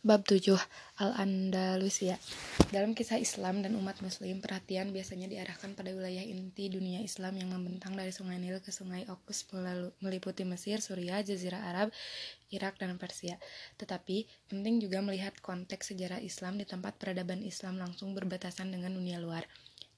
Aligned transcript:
Bab 0.00 0.24
7 0.24 0.56
Al-Andalusia 0.96 2.16
Dalam 2.72 2.96
kisah 2.96 3.20
Islam 3.20 3.60
dan 3.60 3.76
umat 3.76 4.00
muslim, 4.00 4.40
perhatian 4.40 4.96
biasanya 4.96 5.28
diarahkan 5.28 5.76
pada 5.76 5.92
wilayah 5.92 6.24
inti 6.24 6.72
dunia 6.72 7.04
Islam 7.04 7.36
yang 7.36 7.52
membentang 7.52 7.92
dari 7.92 8.08
sungai 8.08 8.40
Nil 8.40 8.64
ke 8.64 8.72
sungai 8.72 9.04
Okus 9.12 9.44
meliputi 10.00 10.48
Mesir, 10.48 10.80
Suriah, 10.80 11.20
Jazirah 11.20 11.68
Arab, 11.68 11.92
Irak, 12.48 12.80
dan 12.80 12.96
Persia. 12.96 13.36
Tetapi, 13.76 14.24
penting 14.48 14.80
juga 14.80 15.04
melihat 15.04 15.36
konteks 15.44 15.92
sejarah 15.92 16.24
Islam 16.24 16.56
di 16.56 16.64
tempat 16.64 16.96
peradaban 16.96 17.44
Islam 17.44 17.76
langsung 17.76 18.16
berbatasan 18.16 18.72
dengan 18.72 18.96
dunia 18.96 19.20
luar. 19.20 19.44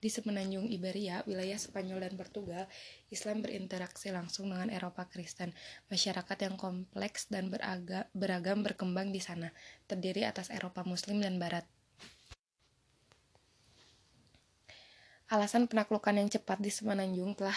Di 0.03 0.11
semenanjung 0.11 0.67
Iberia, 0.67 1.23
wilayah 1.31 1.55
Spanyol 1.55 2.03
dan 2.03 2.19
Portugal, 2.19 2.67
Islam 3.07 3.39
berinteraksi 3.39 4.11
langsung 4.11 4.51
dengan 4.51 4.67
Eropa 4.67 5.07
Kristen. 5.07 5.55
Masyarakat 5.95 6.39
yang 6.43 6.59
kompleks 6.59 7.31
dan 7.31 7.55
beraga, 7.55 8.11
beragam 8.11 8.67
berkembang 8.67 9.15
di 9.15 9.23
sana, 9.23 9.55
terdiri 9.87 10.27
atas 10.27 10.51
Eropa 10.51 10.83
Muslim 10.83 11.23
dan 11.23 11.39
Barat. 11.39 11.63
Alasan 15.31 15.71
penaklukan 15.71 16.19
yang 16.19 16.27
cepat 16.27 16.59
di 16.59 16.75
semenanjung 16.75 17.39
telah 17.39 17.55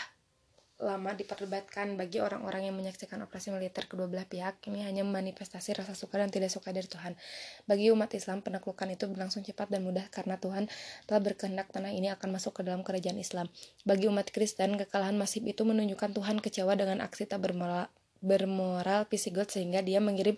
lama 0.75 1.15
diperdebatkan 1.15 1.95
bagi 1.95 2.19
orang-orang 2.19 2.67
yang 2.67 2.75
menyaksikan 2.75 3.23
operasi 3.23 3.47
militer 3.47 3.87
kedua 3.87 4.11
belah 4.11 4.27
pihak 4.27 4.59
ini 4.67 4.83
hanya 4.83 5.07
memanifestasi 5.07 5.71
rasa 5.71 5.95
suka 5.95 6.19
dan 6.19 6.27
tidak 6.27 6.51
suka 6.51 6.75
dari 6.75 6.83
Tuhan. 6.83 7.15
Bagi 7.63 7.95
umat 7.95 8.11
Islam, 8.11 8.43
penaklukan 8.43 8.91
itu 8.91 9.07
berlangsung 9.07 9.47
cepat 9.47 9.71
dan 9.71 9.87
mudah 9.87 10.03
karena 10.11 10.35
Tuhan 10.35 10.67
telah 11.07 11.21
berkehendak 11.23 11.71
tanah 11.71 11.95
ini 11.95 12.11
akan 12.11 12.35
masuk 12.35 12.59
ke 12.59 12.61
dalam 12.67 12.83
kerajaan 12.83 13.15
Islam. 13.15 13.47
Bagi 13.87 14.11
umat 14.11 14.27
Kristen, 14.35 14.75
kekalahan 14.75 15.15
masif 15.15 15.47
itu 15.47 15.63
menunjukkan 15.63 16.11
Tuhan 16.11 16.43
kecewa 16.43 16.75
dengan 16.75 16.99
aksi 17.07 17.23
tak 17.23 17.39
bermoral, 17.39 17.87
bermoral 18.19 19.07
Pisigot 19.07 19.47
sehingga 19.47 19.79
dia 19.79 20.03
mengirim 20.03 20.35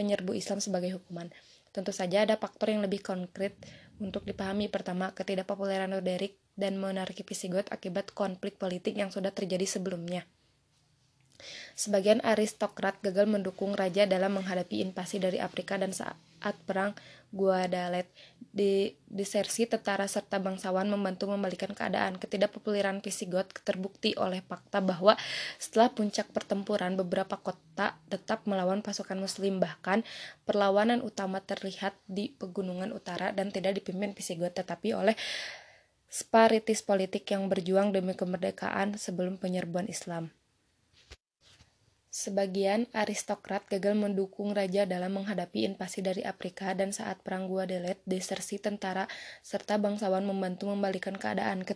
penyerbu 0.00 0.32
Islam 0.32 0.64
sebagai 0.64 0.96
hukuman. 0.96 1.28
Tentu 1.74 1.90
saja 1.90 2.22
ada 2.22 2.38
faktor 2.38 2.70
yang 2.70 2.86
lebih 2.86 3.02
konkret 3.02 3.58
untuk 3.98 4.22
dipahami. 4.22 4.70
Pertama, 4.70 5.10
ketidakpopuleran 5.10 5.90
Roderick 5.90 6.38
dan 6.54 6.78
monarki 6.78 7.26
Visigoth 7.26 7.66
akibat 7.74 8.14
konflik 8.14 8.62
politik 8.62 8.94
yang 8.94 9.10
sudah 9.10 9.34
terjadi 9.34 9.66
sebelumnya. 9.66 10.22
Sebagian 11.74 12.22
aristokrat 12.22 12.98
gagal 13.02 13.26
mendukung 13.26 13.74
raja 13.74 14.06
dalam 14.06 14.38
menghadapi 14.38 14.84
invasi 14.84 15.18
dari 15.18 15.42
Afrika 15.42 15.74
dan 15.80 15.90
saat 15.90 16.56
perang 16.68 16.94
Guadalet 17.34 18.06
di 18.54 18.94
disersi 19.10 19.66
tentara 19.66 20.06
serta 20.06 20.38
bangsawan 20.38 20.86
membantu 20.86 21.26
membalikan 21.26 21.74
keadaan. 21.74 22.14
Ketidakpopuleran 22.22 23.02
Visigoth 23.02 23.50
terbukti 23.66 24.14
oleh 24.14 24.38
fakta 24.46 24.78
bahwa 24.78 25.18
setelah 25.58 25.90
puncak 25.90 26.30
pertempuran 26.30 26.94
beberapa 26.94 27.34
kota 27.34 27.98
tetap 28.06 28.46
melawan 28.46 28.86
pasukan 28.86 29.18
muslim 29.18 29.58
bahkan 29.58 30.06
perlawanan 30.46 31.02
utama 31.02 31.42
terlihat 31.42 31.98
di 32.06 32.30
pegunungan 32.38 32.94
utara 32.94 33.34
dan 33.34 33.50
tidak 33.50 33.82
dipimpin 33.82 34.14
Visigoth 34.14 34.54
tetapi 34.54 34.94
oleh 34.94 35.18
sparitis 36.06 36.86
politik 36.86 37.26
yang 37.34 37.50
berjuang 37.50 37.90
demi 37.90 38.14
kemerdekaan 38.14 38.94
sebelum 38.94 39.42
penyerbuan 39.42 39.90
Islam. 39.90 40.30
Sebagian 42.14 42.86
aristokrat 42.94 43.66
gagal 43.66 43.98
mendukung 43.98 44.54
raja 44.54 44.86
dalam 44.86 45.18
menghadapi 45.18 45.66
invasi 45.66 45.98
dari 45.98 46.22
Afrika 46.22 46.70
dan 46.70 46.94
saat 46.94 47.18
perang 47.26 47.50
Guadeloupe, 47.50 48.06
desersi 48.06 48.62
tentara 48.62 49.10
serta 49.42 49.82
bangsawan 49.82 50.22
membantu 50.22 50.70
membalikan 50.70 51.18
keadaan. 51.18 51.66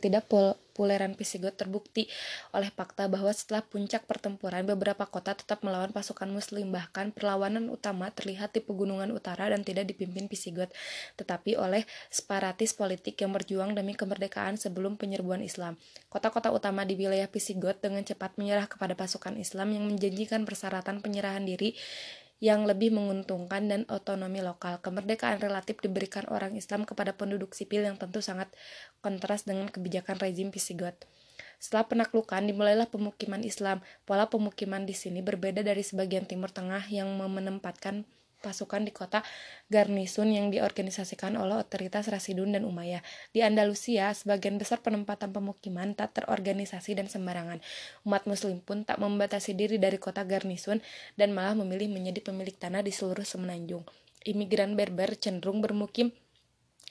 Ketidakpopuleran 0.79 1.19
Visigoth 1.19 1.59
terbukti 1.59 2.07
oleh 2.55 2.71
fakta 2.71 3.11
bahwa 3.11 3.35
setelah 3.35 3.67
puncak 3.67 4.07
pertempuran, 4.07 4.63
beberapa 4.63 5.11
kota 5.11 5.35
tetap 5.35 5.67
melawan 5.67 5.91
pasukan 5.91 6.31
muslim. 6.31 6.71
Bahkan 6.71 7.19
perlawanan 7.19 7.67
utama 7.67 8.15
terlihat 8.15 8.55
di 8.55 8.63
pegunungan 8.63 9.11
utara 9.11 9.51
dan 9.51 9.67
tidak 9.67 9.91
dipimpin 9.91 10.31
Visigoth, 10.31 10.71
tetapi 11.19 11.59
oleh 11.59 11.83
separatis 12.15 12.79
politik 12.79 13.19
yang 13.19 13.35
berjuang 13.35 13.75
demi 13.75 13.99
kemerdekaan 13.99 14.55
sebelum 14.55 14.95
penyerbuan 14.95 15.43
Islam. 15.43 15.75
Kota-kota 16.07 16.55
utama 16.55 16.87
di 16.87 16.95
wilayah 16.95 17.27
Visigoth 17.27 17.83
dengan 17.83 18.07
cepat 18.07 18.39
menyerah 18.39 18.71
kepada 18.71 18.95
pasukan 18.95 19.35
Islam 19.35 19.75
yang 19.75 19.83
menjanjikan 19.91 20.47
persyaratan 20.47 21.03
penyerahan 21.03 21.43
diri 21.43 21.75
yang 22.39 22.67
lebih 22.67 22.95
menguntungkan 22.95 23.67
dan 23.67 23.83
otonomi 23.91 24.39
lokal. 24.39 24.79
Kemerdekaan 24.79 25.43
relatif 25.43 25.83
diberikan 25.83 26.27
orang 26.31 26.55
Islam 26.55 26.87
kepada 26.87 27.15
penduduk 27.15 27.55
sipil 27.55 27.83
yang 27.83 27.99
tentu 27.99 28.23
sangat 28.23 28.51
kontras 29.03 29.43
dengan 29.43 29.67
kebijakan 29.67 30.19
rezim 30.23 30.55
Visigoth. 30.55 31.03
Setelah 31.59 31.91
penaklukan, 31.91 32.39
dimulailah 32.47 32.87
pemukiman 32.87 33.43
Islam. 33.43 33.83
Pola 34.07 34.31
pemukiman 34.31 34.87
di 34.87 34.95
sini 34.95 35.19
berbeda 35.19 35.67
dari 35.67 35.83
sebagian 35.83 36.27
timur 36.31 36.55
tengah 36.55 36.87
yang 36.87 37.11
menempatkan 37.19 38.07
pasukan 38.39 38.87
di 38.87 38.95
kota 38.95 39.21
Garnisun 39.69 40.31
yang 40.31 40.49
diorganisasikan 40.55 41.35
oleh 41.35 41.59
otoritas 41.59 42.07
Rasidun 42.07 42.55
dan 42.55 42.63
Umayyah. 42.65 43.03
Di 43.35 43.43
Andalusia, 43.43 44.15
sebagian 44.15 44.57
besar 44.57 44.81
penempatan 44.81 45.35
pemukiman 45.35 45.93
tak 45.99 46.19
terorganisasi 46.19 46.95
dan 46.95 47.11
sembarangan. 47.11 47.59
Umat 48.07 48.25
muslim 48.31 48.63
pun 48.63 48.87
tak 48.87 49.03
membatasi 49.03 49.59
diri 49.59 49.77
dari 49.77 49.99
kota 49.99 50.23
Garnisun 50.23 50.79
dan 51.19 51.35
malah 51.35 51.59
memilih 51.59 51.91
menjadi 51.91 52.23
pemilik 52.23 52.55
tanah 52.55 52.81
di 52.87 52.95
seluruh 52.95 53.27
semenanjung. 53.27 53.83
Imigran 54.27 54.75
Berber 54.75 55.15
cenderung 55.15 55.63
bermukim 55.63 56.11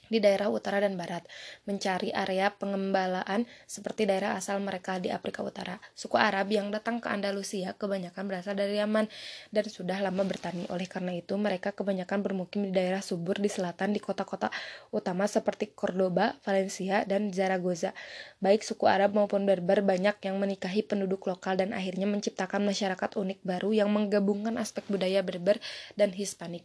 di 0.08 0.18
daerah 0.18 0.48
utara 0.48 0.80
dan 0.80 0.96
barat, 0.96 1.24
mencari 1.68 2.10
area 2.12 2.50
pengembalaan 2.52 3.44
seperti 3.68 4.08
daerah 4.08 4.34
asal 4.34 4.58
mereka 4.60 4.96
di 4.98 5.12
Afrika 5.12 5.44
Utara. 5.44 5.76
Suku 5.92 6.16
Arab 6.16 6.48
yang 6.50 6.72
datang 6.72 6.98
ke 6.98 7.08
Andalusia 7.12 7.76
kebanyakan 7.76 8.24
berasal 8.26 8.56
dari 8.56 8.80
Yaman 8.80 9.06
dan 9.52 9.64
sudah 9.68 10.00
lama 10.00 10.24
bertani. 10.24 10.66
Oleh 10.72 10.88
karena 10.88 11.14
itu, 11.14 11.36
mereka 11.36 11.72
kebanyakan 11.76 12.24
bermukim 12.24 12.68
di 12.68 12.72
daerah 12.74 13.04
subur 13.04 13.38
di 13.38 13.52
selatan 13.52 13.92
di 13.92 14.00
kota-kota 14.00 14.48
utama 14.90 15.28
seperti 15.28 15.70
Cordoba, 15.72 16.36
Valencia, 16.42 17.04
dan 17.04 17.30
Zaragoza. 17.30 17.92
Baik 18.40 18.64
suku 18.64 18.88
Arab 18.88 19.14
maupun 19.14 19.44
Berber 19.44 19.84
banyak 19.84 20.18
yang 20.24 20.36
menikahi 20.40 20.82
penduduk 20.82 21.28
lokal 21.28 21.60
dan 21.60 21.76
akhirnya 21.76 22.08
menciptakan 22.08 22.64
masyarakat 22.64 23.14
unik 23.14 23.44
baru 23.44 23.70
yang 23.76 23.92
menggabungkan 23.92 24.56
aspek 24.56 24.82
budaya 24.88 25.20
Berber 25.20 25.60
dan 25.94 26.10
Hispanik. 26.16 26.64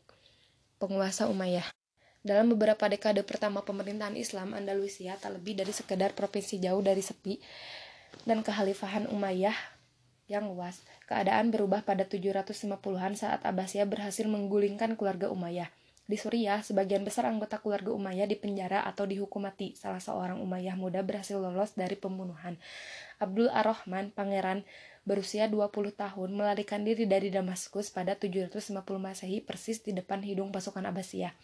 Penguasa 0.80 1.32
Umayyah 1.32 1.83
dalam 2.24 2.48
beberapa 2.56 2.88
dekade 2.88 3.20
pertama 3.28 3.68
pemerintahan 3.68 4.16
Islam, 4.16 4.56
Andalusia 4.56 5.20
tak 5.20 5.36
lebih 5.36 5.60
dari 5.60 5.76
sekedar 5.76 6.16
provinsi 6.16 6.56
jauh 6.64 6.80
dari 6.80 7.04
sepi 7.04 7.36
dan 8.24 8.40
kekhalifahan 8.40 9.12
Umayyah 9.12 9.56
yang 10.32 10.48
luas. 10.48 10.80
Keadaan 11.04 11.52
berubah 11.52 11.84
pada 11.84 12.08
750-an 12.08 13.20
saat 13.20 13.44
Abbasiyah 13.44 13.84
berhasil 13.84 14.24
menggulingkan 14.24 14.96
keluarga 14.96 15.28
Umayyah. 15.28 15.68
Di 16.04 16.20
Suriah, 16.20 16.60
sebagian 16.64 17.04
besar 17.04 17.28
anggota 17.28 17.60
keluarga 17.60 17.92
Umayyah 17.92 18.28
dipenjara 18.28 18.88
atau 18.88 19.04
dihukum 19.04 19.44
mati. 19.44 19.76
Salah 19.76 20.00
seorang 20.00 20.40
Umayyah 20.40 20.80
muda 20.80 21.04
berhasil 21.04 21.36
lolos 21.36 21.76
dari 21.76 22.00
pembunuhan. 22.00 22.56
Abdul 23.20 23.52
Ar-Rahman, 23.52 24.16
pangeran 24.16 24.64
berusia 25.04 25.52
20 25.52 25.96
tahun, 25.96 26.30
melarikan 26.32 26.88
diri 26.88 27.04
dari 27.04 27.32
Damaskus 27.32 27.92
pada 27.92 28.16
750 28.16 28.72
Masehi 29.00 29.44
persis 29.44 29.84
di 29.84 29.92
depan 29.92 30.24
hidung 30.24 30.52
pasukan 30.52 30.88
Abbasiyah. 30.88 31.36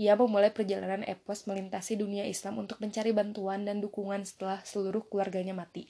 Ia 0.00 0.16
memulai 0.16 0.50
perjalanan 0.50 1.04
epos 1.04 1.44
melintasi 1.44 2.00
dunia 2.00 2.24
Islam 2.24 2.64
untuk 2.64 2.80
mencari 2.80 3.12
bantuan 3.12 3.68
dan 3.68 3.78
dukungan 3.84 4.24
setelah 4.24 4.58
seluruh 4.64 5.04
keluarganya 5.06 5.52
mati. 5.52 5.86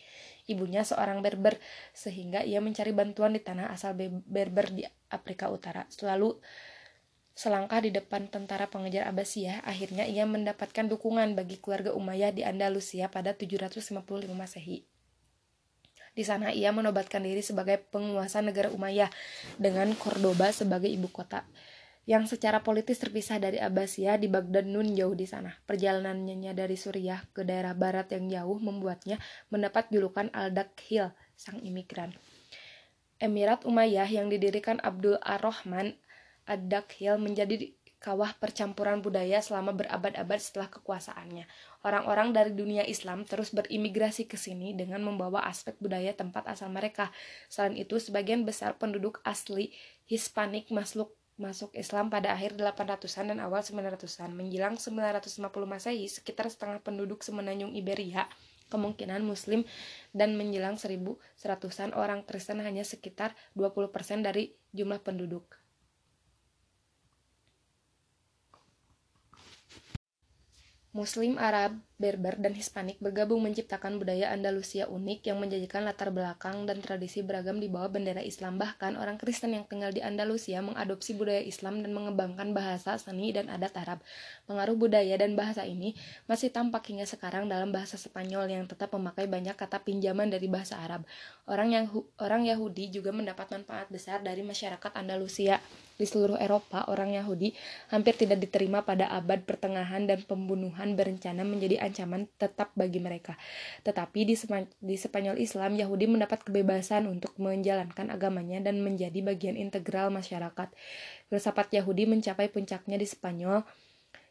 Ibunya 0.51 0.83
seorang 0.83 1.23
Berber, 1.23 1.57
sehingga 1.95 2.43
ia 2.43 2.59
mencari 2.59 2.91
bantuan 2.91 3.33
di 3.33 3.41
tanah 3.41 3.71
asal 3.71 3.95
Berber 4.27 4.67
di 4.75 4.83
Afrika 5.09 5.49
Utara. 5.49 5.87
Selalu 5.87 6.35
selangkah 7.33 7.81
di 7.81 7.95
depan 7.95 8.29
tentara 8.29 8.69
pengejar 8.69 9.09
Abbasiyah, 9.09 9.65
akhirnya 9.65 10.05
ia 10.05 10.29
mendapatkan 10.29 10.91
dukungan 10.91 11.39
bagi 11.39 11.57
keluarga 11.63 11.97
Umayyah 11.97 12.35
di 12.35 12.43
Andalusia 12.45 13.09
pada 13.09 13.33
755 13.33 14.03
Masehi. 14.35 14.85
Di 16.13 16.29
sana 16.29 16.53
ia 16.53 16.69
menobatkan 16.77 17.25
diri 17.25 17.41
sebagai 17.41 17.81
penguasa 17.89 18.45
negara 18.45 18.69
Umayyah 18.69 19.09
dengan 19.57 19.97
Cordoba 19.97 20.53
sebagai 20.53 20.93
ibu 20.93 21.09
kota 21.09 21.49
yang 22.03 22.27
secara 22.27 22.67
politis 22.67 22.99
terpisah 22.99 23.39
dari 23.39 23.63
Abbasiyah 23.63 24.19
di 24.19 24.27
Baghdad 24.27 24.67
nun 24.67 24.91
jauh 24.91 25.15
di 25.15 25.27
sana. 25.27 25.55
Perjalanannya 25.67 26.51
dari 26.51 26.75
Suriah 26.75 27.23
ke 27.31 27.47
daerah 27.47 27.79
barat 27.79 28.11
yang 28.11 28.27
jauh 28.27 28.59
membuatnya 28.59 29.23
mendapat 29.55 29.87
julukan 29.95 30.27
Al-Dakhil, 30.35 31.15
sang 31.39 31.63
imigran. 31.63 32.11
Emirat 33.23 33.63
Umayyah 33.63 34.11
yang 34.11 34.27
didirikan 34.27 34.83
Abdul 34.83 35.15
Ar-Rahman 35.23 35.95
Ad-Dakhil 36.43 37.23
menjadi 37.23 37.71
kawah 38.03 38.35
percampuran 38.35 38.99
budaya 38.99 39.39
selama 39.39 39.71
berabad-abad 39.71 40.43
setelah 40.43 40.67
kekuasaannya. 40.75 41.47
Orang-orang 41.87 42.35
dari 42.35 42.51
dunia 42.51 42.83
Islam 42.83 43.23
terus 43.23 43.55
berimigrasi 43.55 44.27
ke 44.27 44.35
sini 44.35 44.75
dengan 44.75 45.07
membawa 45.07 45.47
aspek 45.47 45.79
budaya 45.79 46.11
tempat 46.11 46.51
asal 46.51 46.67
mereka. 46.67 47.15
Selain 47.47 47.79
itu, 47.79 48.03
sebagian 48.03 48.43
besar 48.43 48.75
penduduk 48.75 49.23
asli 49.23 49.71
Hispanik 50.11 50.75
masuk 50.75 51.15
masuk 51.41 51.73
Islam 51.77 52.13
pada 52.13 52.33
akhir 52.33 52.57
800-an 52.61 53.33
dan 53.33 53.39
awal 53.41 53.65
900-an. 53.65 54.33
Menjelang 54.37 54.77
950 54.77 55.41
Masehi, 55.65 56.07
sekitar 56.09 56.49
setengah 56.49 56.81
penduduk 56.85 57.25
semenanjung 57.25 57.73
Iberia 57.73 58.29
kemungkinan 58.73 59.21
muslim 59.21 59.69
dan 60.17 60.33
menjelang 60.41 60.81
1100-an 60.81 61.93
orang 61.93 62.25
Kristen 62.25 62.65
hanya 62.65 62.89
sekitar 62.89 63.37
20% 63.53 63.93
dari 64.25 64.57
jumlah 64.73 65.05
penduduk. 65.05 65.61
Muslim 70.93 71.41
Arab 71.41 71.81
Berber, 72.01 72.41
dan 72.41 72.57
Hispanik 72.57 72.99
bergabung 72.99 73.45
menciptakan 73.45 74.01
budaya 74.01 74.33
Andalusia 74.33 74.89
unik 74.89 75.29
yang 75.29 75.39
menjadikan 75.39 75.85
latar 75.85 76.09
belakang 76.11 76.65
dan 76.65 76.81
tradisi 76.81 77.21
beragam 77.21 77.61
di 77.61 77.69
bawah 77.69 77.93
bendera 77.93 78.25
Islam. 78.25 78.57
Bahkan 78.57 78.97
orang 78.97 79.21
Kristen 79.21 79.55
yang 79.55 79.69
tinggal 79.69 79.93
di 79.93 80.01
Andalusia 80.01 80.59
mengadopsi 80.65 81.15
budaya 81.15 81.45
Islam 81.45 81.85
dan 81.85 81.93
mengembangkan 81.93 82.51
bahasa, 82.57 82.97
seni, 82.97 83.31
dan 83.31 83.53
adat 83.53 83.77
Arab. 83.79 83.99
Pengaruh 84.49 84.75
budaya 84.75 85.15
dan 85.15 85.37
bahasa 85.39 85.63
ini 85.63 85.95
masih 86.27 86.49
tampak 86.49 86.89
hingga 86.89 87.05
sekarang 87.05 87.47
dalam 87.47 87.71
bahasa 87.71 87.95
Spanyol 88.01 88.51
yang 88.51 88.65
tetap 88.67 88.93
memakai 88.97 89.31
banyak 89.31 89.55
kata 89.55 89.81
pinjaman 89.85 90.33
dari 90.33 90.49
bahasa 90.51 90.81
Arab. 90.81 91.07
Orang 91.47 91.75
yang 91.75 91.91
orang 92.19 92.47
Yahudi 92.47 92.89
juga 92.95 93.11
mendapat 93.11 93.51
manfaat 93.51 93.91
besar 93.91 94.23
dari 94.23 94.41
masyarakat 94.47 94.93
Andalusia. 94.95 95.63
Di 95.93 96.09
seluruh 96.09 96.41
Eropa, 96.41 96.89
orang 96.91 97.15
Yahudi 97.15 97.55
hampir 97.93 98.19
tidak 98.19 98.43
diterima 98.43 98.83
pada 98.83 99.07
abad 99.13 99.45
pertengahan 99.47 100.03
dan 100.09 100.25
pembunuhan 100.25 100.99
berencana 100.99 101.47
menjadi 101.47 101.79
ancaman 101.93 102.25
tetap 102.41 102.73
bagi 102.73 102.99
mereka. 102.99 103.37
Tetapi 103.85 104.25
di, 104.25 104.35
di 104.81 104.97
Spanyol 104.97 105.37
Islam, 105.37 105.77
Yahudi 105.77 106.09
mendapat 106.09 106.41
kebebasan 106.49 107.05
untuk 107.05 107.37
menjalankan 107.37 108.09
agamanya 108.09 108.65
dan 108.65 108.81
menjadi 108.81 109.21
bagian 109.21 109.61
integral 109.61 110.09
masyarakat. 110.09 110.73
Filsafat 111.29 111.69
Yahudi 111.77 112.09
mencapai 112.09 112.49
puncaknya 112.49 112.97
di 112.97 113.05
Spanyol 113.05 113.63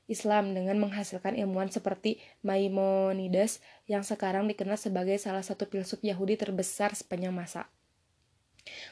Islam 0.10 0.52
dengan 0.52 0.76
menghasilkan 0.82 1.40
ilmuwan 1.40 1.72
seperti 1.72 2.20
Maimonides 2.44 3.64
yang 3.88 4.04
sekarang 4.04 4.50
dikenal 4.50 4.76
sebagai 4.76 5.16
salah 5.16 5.46
satu 5.46 5.70
filsuf 5.70 6.04
Yahudi 6.04 6.36
terbesar 6.36 6.92
sepanjang 6.92 7.32
masa. 7.32 7.72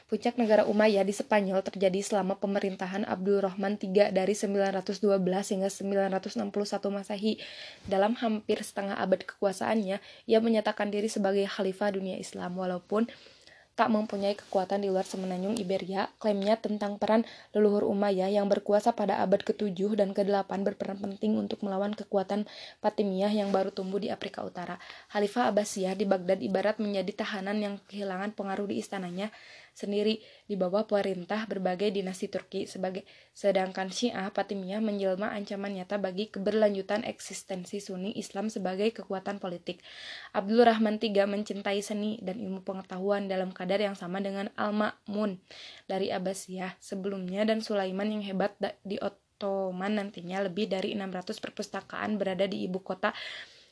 Puncak 0.08 0.36
negara 0.36 0.66
Umayyah 0.66 1.06
di 1.06 1.14
Spanyol 1.14 1.62
terjadi 1.62 2.00
selama 2.02 2.36
pemerintahan 2.36 3.06
Abdulrahman 3.06 3.78
III 3.78 4.14
dari 4.14 4.34
912 4.34 5.00
hingga 5.26 5.68
961 5.68 6.50
Masehi. 6.90 7.38
Dalam 7.86 8.16
hampir 8.18 8.60
setengah 8.60 8.98
abad 8.98 9.22
kekuasaannya, 9.24 10.02
ia 10.28 10.38
menyatakan 10.38 10.88
diri 10.88 11.06
sebagai 11.06 11.46
khalifah 11.46 11.94
dunia 11.94 12.16
Islam 12.20 12.56
walaupun 12.56 13.06
tak 13.80 13.88
mempunyai 13.88 14.36
kekuatan 14.36 14.84
di 14.84 14.92
luar 14.92 15.08
semenanjung 15.08 15.56
Iberia, 15.56 16.12
klaimnya 16.20 16.60
tentang 16.60 17.00
peran 17.00 17.24
leluhur 17.56 17.88
Umayyah 17.88 18.28
yang 18.28 18.44
berkuasa 18.44 18.92
pada 18.92 19.24
abad 19.24 19.40
ke-7 19.40 19.96
dan 19.96 20.12
ke-8 20.12 20.52
berperan 20.60 21.00
penting 21.00 21.40
untuk 21.40 21.64
melawan 21.64 21.96
kekuatan 21.96 22.44
Fatimiyah 22.84 23.32
yang 23.32 23.48
baru 23.48 23.72
tumbuh 23.72 23.96
di 23.96 24.12
Afrika 24.12 24.44
Utara. 24.44 24.76
Khalifah 25.08 25.48
Abbasiyah 25.48 25.96
di 25.96 26.04
Baghdad 26.04 26.44
ibarat 26.44 26.76
menjadi 26.76 27.24
tahanan 27.24 27.56
yang 27.56 27.74
kehilangan 27.88 28.36
pengaruh 28.36 28.68
di 28.68 28.84
istananya 28.84 29.32
sendiri 29.74 30.20
di 30.46 30.54
bawah 30.58 30.84
perintah 30.84 31.46
berbagai 31.46 31.94
dinasti 31.94 32.26
Turki 32.26 32.66
sebagai 32.66 33.06
sedangkan 33.32 33.88
Syiah 33.88 34.28
Fatimiyah 34.30 34.82
menjelma 34.82 35.32
ancaman 35.32 35.74
nyata 35.74 35.96
bagi 35.96 36.28
keberlanjutan 36.28 37.06
eksistensi 37.06 37.80
Sunni 37.80 38.12
Islam 38.14 38.52
sebagai 38.52 38.90
kekuatan 38.92 39.40
politik. 39.42 39.80
Abdul 40.36 40.66
Rahman 40.66 41.00
III 41.00 41.26
mencintai 41.30 41.80
seni 41.80 42.20
dan 42.20 42.38
ilmu 42.38 42.62
pengetahuan 42.62 43.26
dalam 43.30 43.54
kadar 43.54 43.80
yang 43.80 43.96
sama 43.96 44.20
dengan 44.20 44.52
Al-Ma'mun 44.58 45.40
dari 45.88 46.12
Abbasiyah 46.12 46.76
sebelumnya 46.78 47.46
dan 47.48 47.64
Sulaiman 47.64 48.10
yang 48.10 48.22
hebat 48.22 48.54
di 48.84 49.00
Ottoman 49.00 49.96
nantinya 49.96 50.44
lebih 50.44 50.68
dari 50.68 50.92
600 50.92 51.40
perpustakaan 51.40 52.20
berada 52.20 52.44
di 52.44 52.68
ibu 52.68 52.82
kota 52.84 53.16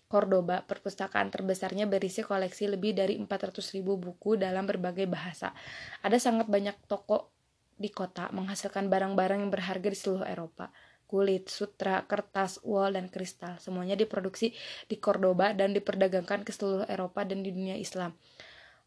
Cordoba, 0.08 0.64
perpustakaan 0.64 1.28
terbesarnya 1.28 1.84
berisi 1.84 2.24
koleksi 2.24 2.64
lebih 2.64 2.96
dari 2.96 3.20
400.000 3.20 3.84
buku 3.84 4.40
dalam 4.40 4.64
berbagai 4.64 5.04
bahasa. 5.04 5.52
Ada 6.00 6.16
sangat 6.16 6.48
banyak 6.48 6.80
toko 6.88 7.28
di 7.76 7.92
kota 7.92 8.32
menghasilkan 8.32 8.88
barang-barang 8.88 9.44
yang 9.44 9.52
berharga 9.52 9.88
di 9.92 9.98
seluruh 10.00 10.24
Eropa. 10.24 10.72
Kulit, 11.04 11.52
sutra, 11.52 12.08
kertas, 12.08 12.64
wol, 12.64 12.96
dan 12.96 13.12
kristal. 13.12 13.60
Semuanya 13.60 14.00
diproduksi 14.00 14.56
di 14.88 14.96
Cordoba 14.96 15.52
dan 15.52 15.76
diperdagangkan 15.76 16.40
ke 16.40 16.56
seluruh 16.56 16.88
Eropa 16.88 17.28
dan 17.28 17.44
di 17.44 17.52
dunia 17.52 17.76
Islam. 17.76 18.16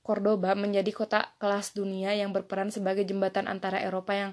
Cordoba 0.01 0.57
menjadi 0.57 0.89
kota 0.89 1.37
kelas 1.37 1.77
dunia 1.77 2.17
yang 2.17 2.33
berperan 2.33 2.73
sebagai 2.73 3.05
jembatan 3.05 3.45
antara 3.45 3.77
Eropa 3.77 4.17
yang 4.17 4.31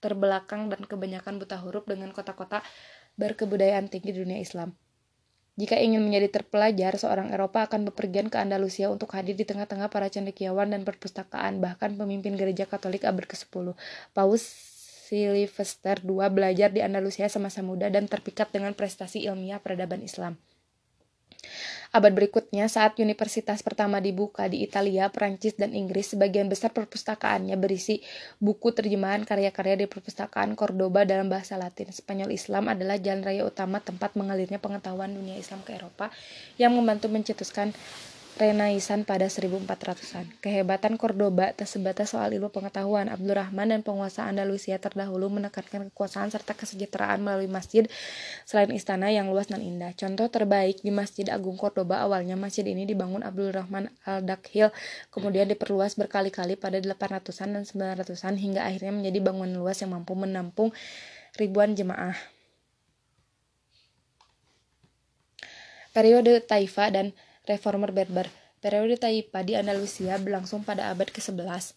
terbelakang 0.00 0.72
dan 0.72 0.80
kebanyakan 0.88 1.36
buta 1.36 1.60
huruf 1.60 1.84
dengan 1.84 2.16
kota-kota 2.16 2.64
berkebudayaan 3.20 3.92
tinggi 3.92 4.16
di 4.16 4.24
dunia 4.24 4.40
Islam. 4.40 4.72
Jika 5.60 5.76
ingin 5.76 6.00
menjadi 6.00 6.40
terpelajar, 6.40 6.96
seorang 6.96 7.36
Eropa 7.36 7.68
akan 7.68 7.92
bepergian 7.92 8.32
ke 8.32 8.40
Andalusia 8.40 8.88
untuk 8.88 9.12
hadir 9.12 9.36
di 9.36 9.44
tengah-tengah 9.44 9.92
para 9.92 10.08
cendekiawan 10.08 10.72
dan 10.72 10.88
perpustakaan, 10.88 11.60
bahkan 11.60 12.00
pemimpin 12.00 12.32
gereja 12.32 12.64
Katolik 12.64 13.04
abad 13.04 13.28
ke-10. 13.28 13.76
Paus 14.16 14.40
Sylvester 15.10 16.00
II 16.00 16.24
belajar 16.32 16.72
di 16.72 16.80
Andalusia 16.80 17.28
semasa 17.28 17.60
muda 17.60 17.92
dan 17.92 18.08
terpikat 18.08 18.48
dengan 18.56 18.72
prestasi 18.72 19.28
ilmiah 19.28 19.60
peradaban 19.60 20.00
Islam. 20.00 20.40
Abad 21.90 22.14
berikutnya, 22.14 22.70
saat 22.70 23.02
universitas 23.02 23.66
pertama 23.66 23.98
dibuka 23.98 24.46
di 24.46 24.62
Italia, 24.62 25.10
Prancis, 25.10 25.58
dan 25.58 25.74
Inggris, 25.74 26.14
sebagian 26.14 26.46
besar 26.46 26.70
perpustakaannya 26.70 27.58
berisi 27.58 27.98
buku 28.38 28.70
terjemahan 28.70 29.26
karya-karya 29.26 29.74
di 29.74 29.86
perpustakaan 29.90 30.54
Cordoba 30.54 31.02
dalam 31.02 31.26
bahasa 31.26 31.58
Latin. 31.58 31.90
Spanyol 31.90 32.30
Islam 32.30 32.70
adalah 32.70 32.94
jalan 33.02 33.26
raya 33.26 33.42
utama 33.42 33.82
tempat 33.82 34.14
mengalirnya 34.14 34.62
pengetahuan 34.62 35.10
dunia 35.10 35.34
Islam 35.34 35.66
ke 35.66 35.74
Eropa 35.74 36.14
yang 36.62 36.78
membantu 36.78 37.10
mencetuskan 37.10 37.74
Renaisan 38.40 39.04
pada 39.04 39.28
1400-an. 39.28 40.24
Kehebatan 40.40 40.96
Cordoba 40.96 41.52
tak 41.52 41.68
sebatas 41.68 42.16
soal 42.16 42.32
ilmu 42.32 42.48
pengetahuan. 42.48 43.12
Abdurrahman 43.12 43.68
dan 43.68 43.84
penguasa 43.84 44.24
Andalusia 44.24 44.80
terdahulu 44.80 45.28
menekankan 45.28 45.92
kekuasaan 45.92 46.32
serta 46.32 46.56
kesejahteraan 46.56 47.20
melalui 47.20 47.52
masjid 47.52 47.84
selain 48.48 48.72
istana 48.72 49.12
yang 49.12 49.28
luas 49.28 49.52
dan 49.52 49.60
indah. 49.60 49.92
Contoh 49.92 50.32
terbaik 50.32 50.80
di 50.80 50.88
Masjid 50.88 51.28
Agung 51.28 51.60
Cordoba 51.60 52.00
awalnya 52.00 52.32
masjid 52.32 52.64
ini 52.64 52.88
dibangun 52.88 53.20
Abdurrahman 53.20 53.92
al-Dakhil, 54.08 54.72
kemudian 55.12 55.44
diperluas 55.44 56.00
berkali-kali 56.00 56.56
pada 56.56 56.80
800-an 56.80 57.60
dan 57.60 57.68
900-an 57.68 58.40
hingga 58.40 58.64
akhirnya 58.64 59.04
menjadi 59.04 59.20
bangunan 59.20 59.60
luas 59.60 59.84
yang 59.84 59.92
mampu 59.92 60.16
menampung 60.16 60.72
ribuan 61.36 61.76
jemaah. 61.76 62.16
Periode 65.92 66.40
Taifa 66.40 66.88
dan 66.88 67.12
reformer 67.48 67.92
Berber. 67.94 68.28
Periode 68.60 69.00
Taifa 69.00 69.40
di 69.40 69.56
Andalusia 69.56 70.20
berlangsung 70.20 70.60
pada 70.64 70.92
abad 70.92 71.08
ke-11. 71.08 71.72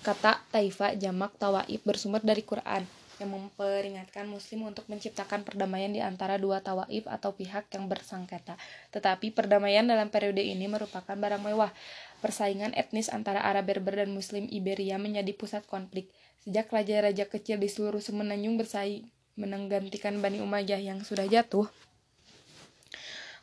Kata 0.00 0.40
Taifa 0.48 0.96
jamak 0.96 1.36
tawaib 1.36 1.84
bersumber 1.84 2.24
dari 2.24 2.40
Quran 2.40 2.88
yang 3.20 3.30
memperingatkan 3.38 4.26
muslim 4.26 4.66
untuk 4.66 4.88
menciptakan 4.90 5.46
perdamaian 5.46 5.92
di 5.92 6.02
antara 6.02 6.40
dua 6.42 6.58
tawaif 6.58 7.06
atau 7.06 7.30
pihak 7.36 7.70
yang 7.70 7.86
bersengketa. 7.86 8.58
Tetapi 8.90 9.30
perdamaian 9.30 9.86
dalam 9.86 10.10
periode 10.10 10.42
ini 10.42 10.66
merupakan 10.66 11.14
barang 11.14 11.42
mewah. 11.44 11.70
Persaingan 12.18 12.74
etnis 12.74 13.12
antara 13.12 13.44
Arab 13.46 13.70
Berber 13.70 14.02
dan 14.02 14.10
Muslim 14.10 14.50
Iberia 14.50 14.98
menjadi 14.98 15.30
pusat 15.36 15.62
konflik. 15.70 16.10
Sejak 16.42 16.72
raja-raja 16.74 17.30
kecil 17.30 17.62
di 17.62 17.70
seluruh 17.70 18.02
semenanjung 18.02 18.58
bersaing 18.58 19.06
menenggantikan 19.38 20.18
Bani 20.20 20.44
Umayyah 20.44 20.82
yang 20.82 21.00
sudah 21.06 21.24
jatuh, 21.24 21.64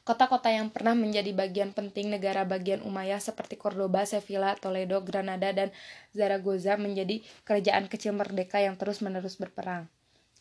Kota-kota 0.10 0.50
yang 0.50 0.74
pernah 0.74 0.98
menjadi 0.98 1.30
bagian 1.38 1.70
penting 1.70 2.10
negara 2.10 2.42
bagian 2.42 2.82
Umayyah 2.82 3.22
seperti 3.22 3.62
Cordoba, 3.62 4.10
Sevilla, 4.10 4.58
Toledo, 4.58 5.06
Granada, 5.06 5.54
dan 5.54 5.70
Zaragoza 6.18 6.82
menjadi 6.82 7.22
kerajaan 7.46 7.86
kecil 7.86 8.18
merdeka 8.18 8.58
yang 8.58 8.74
terus-menerus 8.74 9.38
berperang. 9.38 9.86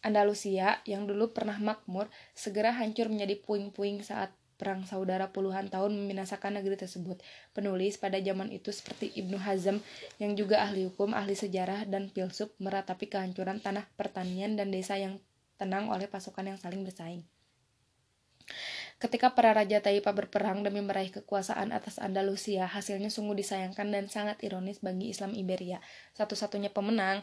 Andalusia, 0.01 0.81
yang 0.89 1.05
dulu 1.05 1.37
pernah 1.37 1.61
makmur, 1.61 2.09
segera 2.33 2.73
hancur 2.81 3.13
menjadi 3.13 3.37
puing-puing 3.45 4.01
saat 4.01 4.33
perang 4.57 4.89
saudara 4.89 5.37
puluhan 5.37 5.69
tahun 5.69 5.93
membinasakan 6.01 6.65
negeri 6.65 6.81
tersebut. 6.81 7.21
Penulis 7.53 8.01
pada 8.01 8.17
zaman 8.25 8.49
itu 8.49 8.73
seperti 8.73 9.21
Ibnu 9.21 9.37
Hazm 9.37 9.85
yang 10.17 10.33
juga 10.33 10.65
ahli 10.65 10.89
hukum, 10.89 11.13
ahli 11.13 11.37
sejarah, 11.37 11.85
dan 11.85 12.09
filsuf 12.09 12.49
meratapi 12.57 13.13
kehancuran 13.13 13.61
tanah 13.61 13.85
pertanian 14.01 14.57
dan 14.57 14.73
desa 14.73 14.97
yang 14.97 15.21
tenang 15.61 15.93
oleh 15.93 16.09
pasukan 16.09 16.49
yang 16.49 16.57
saling 16.57 16.89
bersaing. 16.89 17.21
Ketika 18.99 19.31
para 19.31 19.55
raja 19.55 19.79
Taipa 19.79 20.11
berperang 20.11 20.67
demi 20.67 20.83
meraih 20.83 21.15
kekuasaan 21.15 21.71
atas 21.71 22.03
Andalusia, 22.03 22.67
hasilnya 22.67 23.15
sungguh 23.15 23.39
disayangkan 23.39 23.87
dan 23.95 24.11
sangat 24.11 24.43
ironis 24.43 24.83
bagi 24.83 25.15
Islam 25.15 25.39
Iberia. 25.39 25.79
Satu-satunya 26.19 26.75
pemenang 26.75 27.23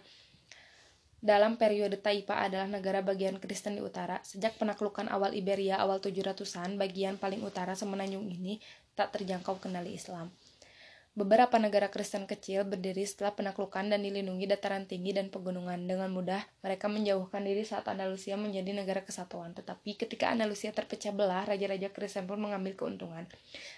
dalam 1.20 1.60
periode 1.60 2.00
Taipa 2.00 2.40
adalah 2.40 2.72
negara 2.72 3.04
bagian 3.04 3.44
Kristen 3.44 3.76
di 3.76 3.84
utara. 3.84 4.24
Sejak 4.24 4.56
penaklukan 4.56 5.12
awal 5.12 5.36
Iberia 5.36 5.76
awal 5.76 6.00
700-an, 6.00 6.80
bagian 6.80 7.20
paling 7.20 7.44
utara 7.44 7.76
semenanjung 7.76 8.24
ini 8.24 8.64
tak 8.96 9.12
terjangkau 9.12 9.60
kendali 9.60 10.00
Islam. 10.00 10.32
Beberapa 11.16 11.56
negara 11.56 11.88
Kristen 11.88 12.28
kecil 12.28 12.68
berdiri 12.68 13.08
setelah 13.08 13.32
penaklukan 13.32 13.88
dan 13.88 14.04
dilindungi 14.04 14.52
dataran 14.52 14.84
tinggi 14.84 15.16
dan 15.16 15.32
pegunungan. 15.32 15.80
Dengan 15.88 16.12
mudah, 16.12 16.44
mereka 16.60 16.92
menjauhkan 16.92 17.40
diri 17.40 17.64
saat 17.64 17.88
Andalusia 17.88 18.36
menjadi 18.36 18.76
negara 18.76 19.00
kesatuan. 19.00 19.56
Tetapi 19.56 19.96
ketika 19.96 20.28
Andalusia 20.28 20.76
terpecah 20.76 21.16
belah, 21.16 21.48
raja-raja 21.48 21.88
Kristen 21.96 22.28
pun 22.28 22.36
mengambil 22.36 22.76
keuntungan. 22.76 23.24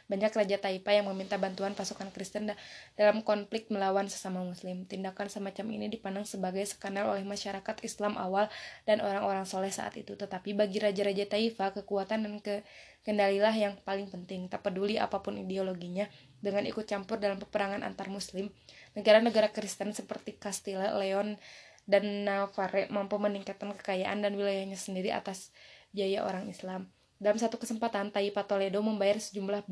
Banyak 0.09 0.33
raja 0.33 0.57
Taipa 0.57 0.97
yang 0.97 1.05
meminta 1.13 1.37
bantuan 1.37 1.77
pasukan 1.77 2.09
Kristen 2.09 2.49
dalam 2.97 3.21
konflik 3.21 3.69
melawan 3.69 4.09
sesama 4.09 4.41
Muslim. 4.41 4.89
Tindakan 4.89 5.29
semacam 5.29 5.65
ini 5.77 5.93
dipandang 5.93 6.25
sebagai 6.25 6.65
skandal 6.65 7.13
oleh 7.13 7.21
masyarakat 7.21 7.85
Islam 7.85 8.17
awal 8.17 8.49
dan 8.89 8.97
orang-orang 8.97 9.45
soleh 9.45 9.69
saat 9.69 9.93
itu. 9.93 10.17
Tetapi 10.17 10.57
bagi 10.57 10.81
raja-raja 10.81 11.29
Taifa, 11.29 11.69
kekuatan 11.69 12.25
dan 12.25 12.41
ke 12.41 12.65
kendalilah 13.07 13.55
yang 13.55 13.79
paling 13.87 14.11
penting. 14.11 14.51
Tak 14.51 14.67
peduli 14.67 14.99
apa 14.99 15.23
pun 15.23 15.39
ideologinya, 15.39 16.11
dengan 16.43 16.67
ikut 16.67 16.83
campur 16.83 17.15
dalam 17.15 17.39
peperangan 17.39 17.87
antar 17.87 18.11
muslim, 18.11 18.51
negara-negara 18.99 19.55
Kristen 19.55 19.95
seperti 19.95 20.35
Castile, 20.35 20.91
Leon, 20.99 21.39
dan 21.87 22.27
Navarre 22.27 22.91
mampu 22.91 23.15
meningkatkan 23.15 23.71
kekayaan 23.79 24.19
dan 24.19 24.35
wilayahnya 24.35 24.75
sendiri 24.75 25.15
atas 25.15 25.55
biaya 25.95 26.27
orang 26.27 26.51
Islam. 26.51 26.91
Dalam 27.15 27.39
satu 27.39 27.55
kesempatan, 27.55 28.11
Taipa 28.11 28.43
Toledo 28.43 28.83
membayar 28.83 29.17
sejumlah 29.17 29.63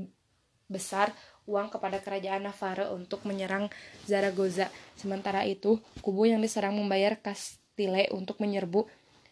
besar 0.72 1.14
uang 1.46 1.70
kepada 1.70 2.02
kerajaan 2.02 2.48
Navarre 2.48 2.90
untuk 2.90 3.22
menyerang 3.28 3.70
Zaragoza. 4.10 4.72
Sementara 4.98 5.46
itu, 5.46 5.78
kubu 6.02 6.26
yang 6.26 6.42
diserang 6.42 6.74
membayar 6.74 7.20
Castile 7.20 8.10
untuk 8.16 8.42
menyerbu 8.42 8.88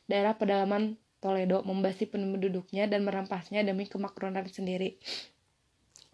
daerah 0.05 0.35
pedalaman 0.37 0.99
Toledo, 1.23 1.63
membasi 1.63 2.03
penduduknya 2.03 2.91
dan 2.91 3.07
merampasnya 3.07 3.63
demi 3.63 3.87
kemakmuran 3.87 4.43
sendiri. 4.51 4.99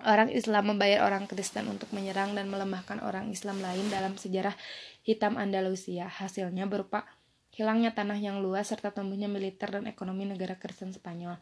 Orang 0.05 0.29
Islam 0.29 0.77
membayar 0.77 1.03
orang 1.03 1.25
Kristen 1.25 1.65
untuk 1.67 1.89
menyerang 1.91 2.37
dan 2.37 2.47
melemahkan 2.47 3.01
orang 3.01 3.33
Islam 3.33 3.59
lain 3.59 3.89
dalam 3.89 4.15
sejarah 4.15 4.53
hitam 5.01 5.35
Andalusia. 5.35 6.05
Hasilnya 6.05 6.69
berupa 6.69 7.03
hilangnya 7.51 7.91
tanah 7.91 8.15
yang 8.21 8.39
luas 8.39 8.69
serta 8.69 8.93
tumbuhnya 8.93 9.27
militer 9.27 9.73
dan 9.73 9.89
ekonomi 9.89 10.23
negara 10.23 10.55
Kristen 10.55 10.93
Spanyol. 10.93 11.35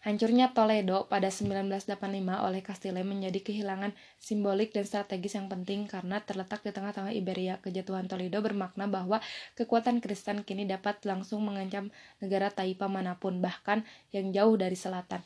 Hancurnya 0.00 0.56
Toledo 0.56 1.04
pada 1.12 1.28
1985 1.28 1.92
oleh 2.24 2.64
Castile 2.64 3.04
menjadi 3.04 3.36
kehilangan 3.44 3.92
simbolik 4.16 4.72
dan 4.72 4.88
strategis 4.88 5.36
yang 5.36 5.52
penting 5.52 5.84
karena 5.84 6.24
terletak 6.24 6.64
di 6.64 6.72
tengah-tengah 6.72 7.12
Iberia. 7.12 7.60
Kejatuhan 7.60 8.08
Toledo 8.08 8.40
bermakna 8.40 8.88
bahwa 8.88 9.20
kekuatan 9.60 10.00
Kristen 10.00 10.40
kini 10.40 10.64
dapat 10.64 11.04
langsung 11.04 11.44
mengancam 11.44 11.92
negara 12.16 12.48
Taipa 12.48 12.88
mana 12.88 13.20
pun, 13.20 13.44
bahkan 13.44 13.84
yang 14.08 14.32
jauh 14.32 14.56
dari 14.56 14.72
selatan. 14.72 15.20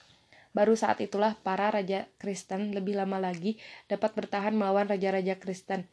Baru 0.51 0.75
saat 0.75 0.99
itulah 0.99 1.39
para 1.39 1.71
raja 1.71 2.11
Kristen 2.19 2.75
lebih 2.75 2.99
lama 2.99 3.23
lagi 3.23 3.63
dapat 3.87 4.11
bertahan 4.19 4.59
melawan 4.59 4.91
raja-raja 4.91 5.39
Kristen 5.39 5.87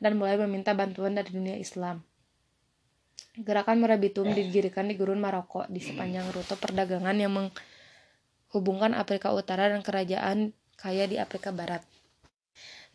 dan 0.00 0.16
mulai 0.16 0.40
meminta 0.40 0.72
bantuan 0.72 1.12
dari 1.12 1.28
dunia 1.28 1.60
Islam. 1.60 2.00
Gerakan 3.36 3.84
Murabitum 3.84 4.32
didirikan 4.32 4.88
di 4.88 4.96
gurun 4.96 5.20
Maroko 5.20 5.68
di 5.68 5.78
sepanjang 5.78 6.26
rute 6.32 6.56
perdagangan 6.56 7.16
yang 7.20 7.32
menghubungkan 8.48 8.96
Afrika 8.96 9.28
Utara 9.36 9.68
dan 9.68 9.84
kerajaan 9.84 10.56
kaya 10.80 11.04
di 11.04 11.20
Afrika 11.20 11.52
Barat. 11.52 11.84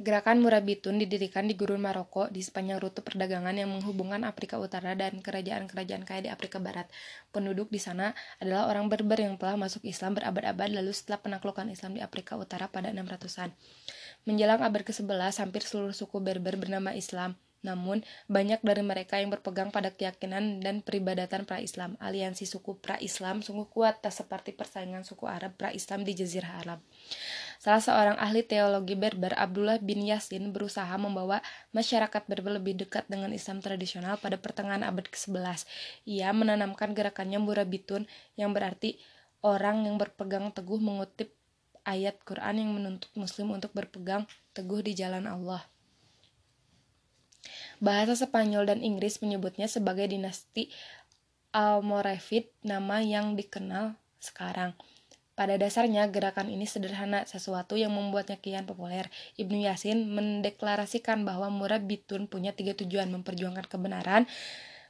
Gerakan 0.01 0.41
Murabitun 0.41 0.97
didirikan 0.97 1.45
di 1.45 1.53
gurun 1.53 1.77
Maroko 1.77 2.25
di 2.25 2.41
sepanjang 2.41 2.81
rute 2.81 3.05
perdagangan 3.05 3.53
yang 3.53 3.69
menghubungkan 3.69 4.25
Afrika 4.25 4.57
Utara 4.57 4.97
dan 4.97 5.21
kerajaan-kerajaan 5.21 6.09
kaya 6.09 6.25
di 6.25 6.29
Afrika 6.33 6.57
Barat. 6.57 6.89
Penduduk 7.29 7.69
di 7.69 7.77
sana 7.77 8.17
adalah 8.41 8.65
orang 8.73 8.89
Berber 8.89 9.21
yang 9.21 9.37
telah 9.37 9.53
masuk 9.53 9.85
Islam 9.85 10.17
berabad-abad 10.17 10.73
lalu 10.73 10.89
setelah 10.89 11.21
penaklukan 11.21 11.69
Islam 11.69 11.93
di 11.93 12.01
Afrika 12.01 12.33
Utara 12.33 12.65
pada 12.73 12.89
600-an. 12.89 13.53
Menjelang 14.25 14.65
abad 14.65 14.81
ke-11, 14.81 15.37
hampir 15.37 15.61
seluruh 15.61 15.93
suku 15.93 16.17
Berber 16.17 16.57
bernama 16.57 16.97
Islam 16.97 17.37
namun, 17.63 18.03
banyak 18.27 18.59
dari 18.59 18.83
mereka 18.83 19.15
yang 19.23 19.31
berpegang 19.31 19.71
pada 19.71 19.87
keyakinan 19.87 20.59
dan 20.59 20.83
peribadatan 20.83 21.47
pra-Islam. 21.47 21.95
Aliansi 22.03 22.43
suku 22.43 22.75
pra-Islam 22.75 23.39
sungguh 23.39 23.71
kuat, 23.71 24.03
tak 24.03 24.11
seperti 24.11 24.51
persaingan 24.51 25.07
suku 25.07 25.23
Arab 25.25 25.55
pra-Islam 25.55 26.03
di 26.03 26.11
Jazirah 26.11 26.59
Arab. 26.59 26.79
Salah 27.63 27.79
seorang 27.79 28.17
ahli 28.19 28.43
teologi 28.43 28.99
Berber, 28.99 29.31
Abdullah 29.39 29.79
bin 29.79 30.03
Yasin, 30.03 30.51
berusaha 30.51 30.91
membawa 30.99 31.39
masyarakat 31.71 32.27
Berber 32.27 32.59
lebih 32.59 32.83
dekat 32.83 33.07
dengan 33.07 33.31
Islam 33.31 33.63
tradisional 33.63 34.19
pada 34.19 34.35
pertengahan 34.35 34.83
abad 34.83 35.07
ke-11. 35.07 35.63
Ia 36.03 36.35
menanamkan 36.35 36.91
gerakannya 36.91 37.39
Murabitun, 37.39 38.03
yang 38.35 38.51
berarti 38.51 38.99
orang 39.39 39.87
yang 39.87 39.95
berpegang 39.95 40.51
teguh 40.51 40.83
mengutip 40.83 41.31
ayat 41.87 42.19
Quran 42.27 42.59
yang 42.59 42.71
menuntut 42.75 43.11
muslim 43.15 43.55
untuk 43.55 43.71
berpegang 43.71 44.27
teguh 44.51 44.83
di 44.83 44.95
jalan 44.95 45.27
Allah. 45.27 45.63
Bahasa 47.83 48.15
Spanyol 48.15 48.69
dan 48.69 48.79
Inggris 48.79 49.19
menyebutnya 49.19 49.67
sebagai 49.67 50.07
dinasti 50.07 50.71
Almoravid, 51.53 52.49
nama 52.65 53.05
yang 53.05 53.37
dikenal 53.37 53.93
sekarang. 54.17 54.73
Pada 55.33 55.57
dasarnya, 55.57 56.05
gerakan 56.13 56.49
ini 56.49 56.69
sederhana, 56.69 57.25
sesuatu 57.25 57.73
yang 57.73 57.93
membuatnya 57.93 58.37
kian 58.37 58.69
populer. 58.69 59.09
Ibnu 59.37 59.65
Yasin 59.65 60.09
mendeklarasikan 60.13 61.25
bahwa 61.25 61.49
Murad 61.49 61.89
Bitun 61.89 62.29
punya 62.29 62.53
tiga 62.53 62.77
tujuan, 62.77 63.09
memperjuangkan 63.09 63.65
kebenaran, 63.65 64.29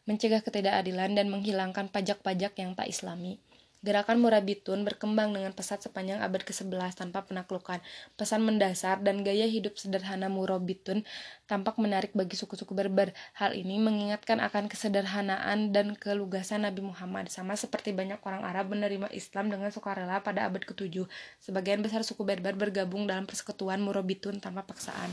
mencegah 0.03 0.43
ketidakadilan, 0.43 1.15
dan 1.15 1.31
menghilangkan 1.31 1.87
pajak-pajak 1.87 2.59
yang 2.59 2.75
tak 2.75 2.91
islami. 2.91 3.39
Gerakan 3.83 4.23
Murabitun 4.23 4.87
berkembang 4.87 5.35
dengan 5.35 5.51
pesat 5.51 5.83
sepanjang 5.83 6.23
abad 6.23 6.39
ke-11 6.47 6.95
tanpa 6.95 7.27
penaklukan. 7.27 7.83
Pesan 8.15 8.47
mendasar 8.47 9.03
dan 9.03 9.27
gaya 9.27 9.43
hidup 9.43 9.75
sederhana 9.75 10.31
Murabitun 10.31 11.03
tampak 11.51 11.75
menarik 11.75 12.15
bagi 12.15 12.39
suku-suku 12.39 12.71
Berber. 12.71 13.11
Hal 13.35 13.51
ini 13.51 13.83
mengingatkan 13.83 14.39
akan 14.39 14.71
kesederhanaan 14.71 15.75
dan 15.75 15.99
kelugasan 15.99 16.63
Nabi 16.63 16.79
Muhammad, 16.79 17.27
sama 17.27 17.59
seperti 17.59 17.91
banyak 17.91 18.23
orang 18.23 18.47
Arab 18.47 18.71
menerima 18.71 19.11
Islam 19.11 19.51
dengan 19.51 19.67
sukarela 19.67 20.23
pada 20.23 20.47
abad 20.47 20.63
ke-7. 20.63 21.03
Sebagian 21.43 21.83
besar 21.83 22.07
suku 22.07 22.23
Berber 22.23 22.55
bergabung 22.55 23.03
dalam 23.03 23.27
persekutuan 23.27 23.83
Murabitun 23.83 24.39
tanpa 24.39 24.63
paksaan. 24.63 25.11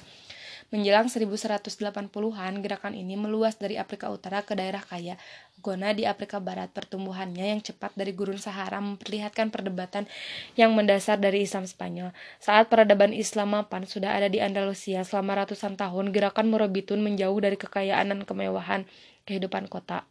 Menjelang 0.70 1.10
1180-an, 1.10 2.62
gerakan 2.62 2.94
ini 2.94 3.18
meluas 3.18 3.58
dari 3.58 3.74
Afrika 3.74 4.06
Utara 4.06 4.46
ke 4.46 4.54
daerah 4.54 4.78
kaya, 4.78 5.18
Gona 5.58 5.90
di 5.90 6.06
Afrika 6.06 6.38
Barat. 6.38 6.70
Pertumbuhannya 6.70 7.42
yang 7.42 7.58
cepat 7.58 7.90
dari 7.98 8.14
gurun 8.14 8.38
Sahara 8.38 8.78
memperlihatkan 8.78 9.50
perdebatan 9.50 10.06
yang 10.54 10.70
mendasar 10.78 11.18
dari 11.18 11.42
Islam 11.42 11.66
Spanyol. 11.66 12.14
Saat 12.38 12.70
peradaban 12.70 13.10
Islam 13.10 13.58
mapan 13.58 13.82
sudah 13.82 14.14
ada 14.14 14.30
di 14.30 14.38
Andalusia 14.38 15.02
selama 15.02 15.42
ratusan 15.42 15.74
tahun, 15.74 16.14
gerakan 16.14 16.46
Murabitun 16.46 17.02
menjauh 17.02 17.42
dari 17.42 17.58
kekayaan 17.58 18.14
dan 18.14 18.20
kemewahan 18.22 18.86
kehidupan 19.26 19.66
kota. 19.66 20.06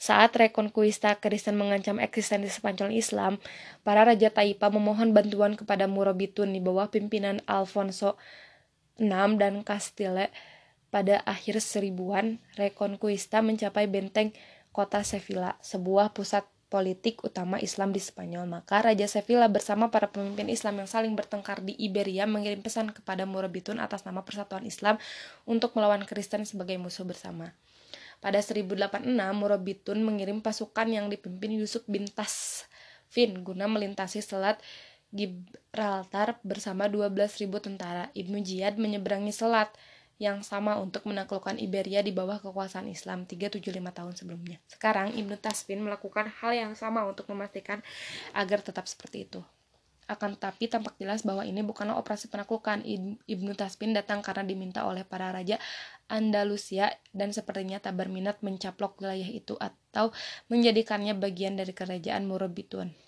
Saat 0.00 0.36
rekonkuista 0.36 1.16
Kristen 1.20 1.60
mengancam 1.60 2.00
eksistensi 2.00 2.48
Spanyol 2.52 2.96
Islam, 2.96 3.36
para 3.84 4.04
raja 4.04 4.32
Taipa 4.32 4.68
memohon 4.72 5.12
bantuan 5.12 5.56
kepada 5.56 5.84
Murabitun 5.88 6.52
di 6.52 6.60
bawah 6.60 6.88
pimpinan 6.88 7.40
Alfonso 7.44 8.16
6 8.98 9.40
dan 9.40 9.60
Castile 9.66 10.30
pada 10.94 11.26
akhir 11.26 11.58
seribuan, 11.58 12.38
Reconquista 12.54 13.42
mencapai 13.42 13.90
benteng 13.90 14.30
kota 14.70 15.02
Sevilla, 15.02 15.58
sebuah 15.58 16.14
pusat 16.14 16.46
politik 16.74 17.22
utama 17.22 17.62
Islam 17.62 17.94
di 17.94 18.02
Spanyol. 18.02 18.50
Maka 18.50 18.82
Raja 18.82 19.06
Sevilla 19.06 19.46
bersama 19.46 19.94
para 19.94 20.10
pemimpin 20.10 20.50
Islam 20.50 20.82
yang 20.82 20.90
saling 20.90 21.14
bertengkar 21.14 21.62
di 21.62 21.78
Iberia 21.78 22.26
mengirim 22.26 22.66
pesan 22.66 22.90
kepada 22.90 23.22
Murabitun 23.30 23.78
atas 23.78 24.02
nama 24.02 24.26
Persatuan 24.26 24.66
Islam 24.66 24.98
untuk 25.46 25.78
melawan 25.78 26.02
Kristen 26.02 26.42
sebagai 26.42 26.74
musuh 26.82 27.06
bersama. 27.06 27.54
Pada 28.18 28.42
1086, 28.42 29.06
Murabitun 29.38 30.02
mengirim 30.02 30.42
pasukan 30.42 30.90
yang 30.90 31.06
dipimpin 31.06 31.54
Yusuf 31.54 31.86
bin 31.86 32.10
Tasfin 32.10 33.46
guna 33.46 33.70
melintasi 33.70 34.18
selat 34.18 34.58
Gibraltar 35.14 36.42
bersama 36.42 36.90
12.000 36.90 37.46
tentara. 37.62 38.10
Ibnu 38.18 38.42
Jiyad 38.42 38.82
menyeberangi 38.82 39.30
selat 39.30 39.70
yang 40.18 40.42
sama 40.42 40.78
untuk 40.78 41.06
menaklukkan 41.06 41.58
Iberia 41.58 42.02
di 42.02 42.10
bawah 42.10 42.42
kekuasaan 42.42 42.90
Islam 42.90 43.26
375 43.26 43.62
tahun 43.94 44.14
sebelumnya. 44.18 44.58
Sekarang 44.66 45.14
Ibnu 45.14 45.38
Tasfin 45.38 45.82
melakukan 45.82 46.30
hal 46.42 46.54
yang 46.54 46.72
sama 46.74 47.06
untuk 47.06 47.30
memastikan 47.30 47.82
agar 48.34 48.62
tetap 48.62 48.90
seperti 48.90 49.26
itu. 49.26 49.42
Akan 50.06 50.36
tetapi 50.36 50.68
tampak 50.68 50.98
jelas 51.00 51.24
bahwa 51.24 51.46
ini 51.46 51.62
bukanlah 51.62 51.98
operasi 51.98 52.30
penaklukan. 52.30 52.82
Ibnu 53.26 53.54
Tasfin 53.54 53.94
datang 53.94 54.22
karena 54.22 54.42
diminta 54.46 54.82
oleh 54.86 55.06
para 55.06 55.30
raja 55.30 55.58
Andalusia 56.10 56.90
dan 57.14 57.30
sepertinya 57.30 57.78
tak 57.82 57.98
berminat 57.98 58.42
mencaplok 58.42 58.98
wilayah 59.02 59.30
itu 59.30 59.58
atau 59.58 60.10
menjadikannya 60.52 61.16
bagian 61.18 61.58
dari 61.58 61.72
kerajaan 61.72 62.26
Murabitun. 62.26 63.03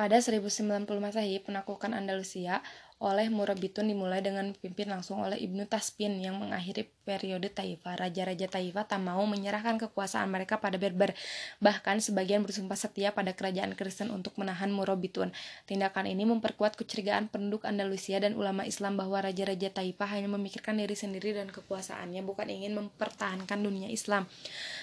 Pada 0.00 0.16
1090 0.16 0.88
Masehi, 0.96 1.44
penaklukan 1.44 1.92
Andalusia 1.92 2.64
oleh 3.00 3.32
Murabitun 3.32 3.88
dimulai 3.88 4.20
dengan 4.20 4.52
dipimpin 4.52 4.92
langsung 4.92 5.24
oleh 5.24 5.40
Ibnu 5.40 5.64
Taspin 5.64 6.20
yang 6.20 6.36
mengakhiri 6.36 6.84
periode 7.00 7.48
Taifah. 7.48 7.96
Raja-raja 7.96 8.44
Taifah 8.44 8.84
tak 8.84 9.00
mau 9.00 9.24
menyerahkan 9.24 9.80
kekuasaan 9.80 10.28
mereka 10.28 10.60
pada 10.60 10.76
Berber. 10.76 11.16
Bahkan 11.64 12.04
sebagian 12.04 12.44
bersumpah 12.44 12.76
setia 12.76 13.16
pada 13.16 13.32
kerajaan 13.32 13.72
Kristen 13.72 14.12
untuk 14.12 14.36
menahan 14.36 14.68
Murabitun. 14.68 15.32
Tindakan 15.64 16.12
ini 16.12 16.28
memperkuat 16.28 16.76
kecurigaan 16.76 17.32
penduduk 17.32 17.64
Andalusia 17.64 18.20
dan 18.20 18.36
ulama 18.36 18.68
Islam 18.68 19.00
bahwa 19.00 19.24
raja-raja 19.24 19.72
Taifah 19.72 20.20
hanya 20.20 20.28
memikirkan 20.28 20.76
diri 20.76 20.92
sendiri 20.92 21.32
dan 21.32 21.48
kekuasaannya, 21.48 22.20
bukan 22.20 22.52
ingin 22.52 22.76
mempertahankan 22.76 23.64
dunia 23.64 23.88
Islam. 23.88 24.28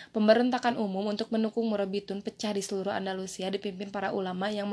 Pemberontakan 0.10 0.82
umum 0.82 1.14
untuk 1.14 1.30
mendukung 1.30 1.70
Murabitun 1.70 2.26
pecah 2.26 2.50
di 2.50 2.66
seluruh 2.66 2.98
Andalusia 2.98 3.54
dipimpin 3.54 3.94
para 3.94 4.10
ulama 4.10 4.50
yang 4.50 4.66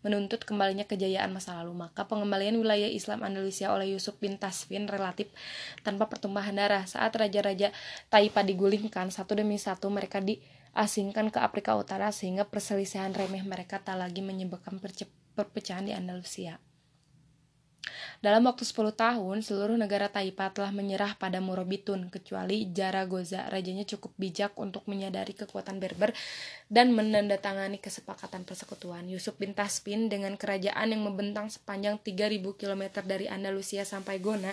menuntut 0.00 0.46
kembalinya 0.46 0.86
kejayaan 0.88 1.34
masa 1.34 1.60
lalu. 1.60 1.74
Maka 1.76 2.06
pengembalian 2.06 2.54
wilayah 2.56 2.69
Islam 2.76 3.26
Andalusia 3.26 3.74
oleh 3.74 3.90
Yusuf 3.90 4.14
bin 4.22 4.38
Tasfin 4.38 4.86
relatif 4.86 5.26
tanpa 5.82 6.06
pertumbuhan 6.06 6.54
darah. 6.54 6.86
Saat 6.86 7.18
raja-raja 7.18 7.74
Taipa 8.06 8.46
digulingkan 8.46 9.10
satu 9.10 9.34
demi 9.34 9.58
satu 9.58 9.90
mereka 9.90 10.22
diasingkan 10.22 11.34
ke 11.34 11.42
Afrika 11.42 11.74
Utara 11.74 12.14
sehingga 12.14 12.46
perselisihan 12.46 13.10
remeh 13.10 13.42
mereka 13.42 13.82
tak 13.82 13.98
lagi 13.98 14.22
menyebabkan 14.22 14.78
perpecahan 15.34 15.88
di 15.88 15.92
Andalusia. 15.96 16.62
Dalam 18.20 18.44
waktu 18.44 18.68
10 18.68 18.92
tahun, 18.92 19.40
seluruh 19.40 19.76
negara 19.80 20.12
Taipa 20.12 20.52
telah 20.52 20.68
menyerah 20.70 21.16
pada 21.16 21.40
Murabitun, 21.40 22.12
kecuali 22.12 22.68
Jaragoza. 22.68 23.48
Rajanya 23.48 23.88
cukup 23.88 24.12
bijak 24.20 24.52
untuk 24.60 24.84
menyadari 24.86 25.32
kekuatan 25.32 25.80
Berber 25.80 26.12
dan 26.68 26.92
menandatangani 26.92 27.80
kesepakatan 27.80 28.44
persekutuan. 28.44 29.08
Yusuf 29.08 29.40
bin 29.40 29.56
Taspin 29.56 30.12
dengan 30.12 30.36
kerajaan 30.36 30.92
yang 30.92 31.02
membentang 31.02 31.48
sepanjang 31.48 31.96
3000 32.04 32.44
km 32.60 32.82
dari 33.02 33.26
Andalusia 33.26 33.88
sampai 33.88 34.20
Gona 34.20 34.52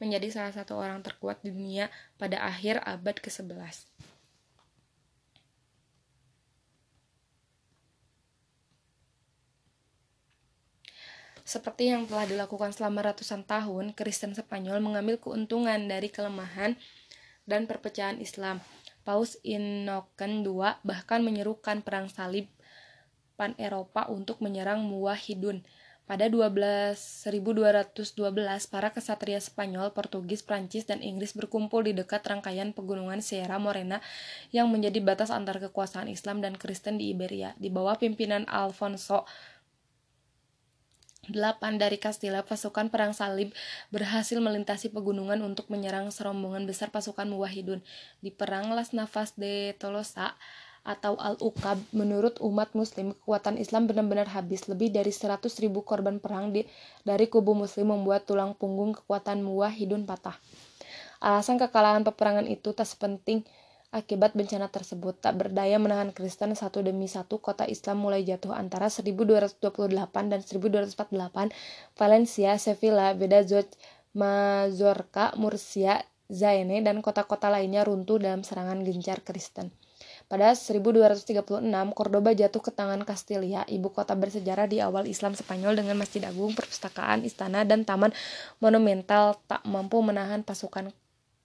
menjadi 0.00 0.32
salah 0.32 0.54
satu 0.56 0.80
orang 0.80 1.04
terkuat 1.04 1.44
di 1.44 1.52
dunia 1.52 1.92
pada 2.16 2.40
akhir 2.40 2.80
abad 2.88 3.20
ke-11. 3.20 3.99
Seperti 11.50 11.90
yang 11.90 12.06
telah 12.06 12.30
dilakukan 12.30 12.70
selama 12.70 13.10
ratusan 13.10 13.42
tahun, 13.42 13.90
Kristen 13.98 14.38
Spanyol 14.38 14.78
mengambil 14.78 15.18
keuntungan 15.18 15.82
dari 15.90 16.06
kelemahan 16.06 16.78
dan 17.42 17.66
perpecahan 17.66 18.22
Islam. 18.22 18.62
Paus 19.02 19.34
Inoken 19.42 20.46
II 20.46 20.62
bahkan 20.86 21.18
menyerukan 21.26 21.82
perang 21.82 22.06
salib 22.06 22.46
pan 23.34 23.58
Eropa 23.58 24.06
untuk 24.06 24.38
menyerang 24.38 24.86
Muwahidun. 24.86 25.66
Pada 26.06 26.30
12, 26.30 26.94
1212, 26.94 28.18
para 28.70 28.94
kesatria 28.94 29.42
Spanyol, 29.42 29.90
Portugis, 29.90 30.46
Prancis, 30.46 30.86
dan 30.86 31.02
Inggris 31.02 31.34
berkumpul 31.34 31.86
di 31.86 31.94
dekat 31.94 32.26
rangkaian 32.26 32.70
pegunungan 32.74 33.22
Sierra 33.22 33.58
Morena 33.58 33.98
yang 34.54 34.70
menjadi 34.70 35.02
batas 35.02 35.34
antar 35.34 35.58
kekuasaan 35.58 36.10
Islam 36.10 36.42
dan 36.42 36.54
Kristen 36.54 36.98
di 36.98 37.10
Iberia. 37.10 37.54
Di 37.58 37.70
bawah 37.70 37.98
pimpinan 37.98 38.46
Alfonso 38.50 39.26
Delapan 41.30 41.78
dari 41.78 41.94
Castilla, 42.02 42.42
pasukan 42.42 42.90
perang 42.90 43.14
salib 43.14 43.54
berhasil 43.94 44.34
melintasi 44.42 44.90
pegunungan 44.90 45.38
untuk 45.46 45.70
menyerang 45.70 46.10
serombongan 46.10 46.66
besar 46.66 46.90
pasukan 46.90 47.30
Muwahidun. 47.30 47.78
Di 48.18 48.34
perang 48.34 48.74
Las 48.74 48.90
Navas 48.90 49.38
de 49.38 49.78
Tolosa 49.78 50.34
atau 50.82 51.14
Al-Uqab, 51.14 51.78
menurut 51.94 52.42
umat 52.42 52.74
muslim, 52.74 53.14
kekuatan 53.14 53.62
Islam 53.62 53.86
benar-benar 53.86 54.26
habis. 54.34 54.66
Lebih 54.66 54.90
dari 54.90 55.14
100 55.14 55.46
ribu 55.62 55.86
korban 55.86 56.18
perang 56.18 56.50
di, 56.50 56.66
dari 57.06 57.30
kubu 57.30 57.54
muslim 57.54 57.94
membuat 57.94 58.26
tulang 58.26 58.58
punggung 58.58 58.98
kekuatan 58.98 59.46
Muwahidun 59.46 60.10
patah. 60.10 60.34
Alasan 61.22 61.62
kekalahan 61.62 62.02
peperangan 62.02 62.48
itu 62.50 62.74
tak 62.74 62.90
sepenting 62.90 63.46
Akibat 63.90 64.38
bencana 64.38 64.70
tersebut, 64.70 65.18
tak 65.18 65.34
berdaya 65.34 65.74
menahan 65.82 66.14
Kristen 66.14 66.54
satu 66.54 66.78
demi 66.78 67.10
satu, 67.10 67.42
kota 67.42 67.66
Islam 67.66 67.98
mulai 67.98 68.22
jatuh 68.22 68.54
antara 68.54 68.86
1228 68.86 69.58
dan 70.30 70.40
1248. 70.46 71.50
Valencia, 71.98 72.54
Sevilla, 72.54 73.10
Badajoz, 73.18 73.66
Mazorca, 74.14 75.34
Murcia, 75.34 76.06
Zaine, 76.30 76.86
dan 76.86 77.02
kota-kota 77.02 77.50
lainnya 77.50 77.82
runtuh 77.82 78.22
dalam 78.22 78.46
serangan 78.46 78.78
gencar 78.86 79.26
Kristen. 79.26 79.74
Pada 80.30 80.54
1236, 80.54 81.58
Cordoba 81.90 82.30
jatuh 82.30 82.62
ke 82.62 82.70
tangan 82.70 83.02
Castilla, 83.02 83.66
ibu 83.66 83.90
kota 83.90 84.14
bersejarah 84.14 84.70
di 84.70 84.78
awal 84.78 85.10
Islam 85.10 85.34
Spanyol 85.34 85.74
dengan 85.74 85.98
masjid 85.98 86.22
agung, 86.22 86.54
perpustakaan, 86.54 87.26
istana, 87.26 87.66
dan 87.66 87.82
taman 87.82 88.14
monumental 88.62 89.34
tak 89.50 89.66
mampu 89.66 89.98
menahan 89.98 90.46
pasukan 90.46 90.94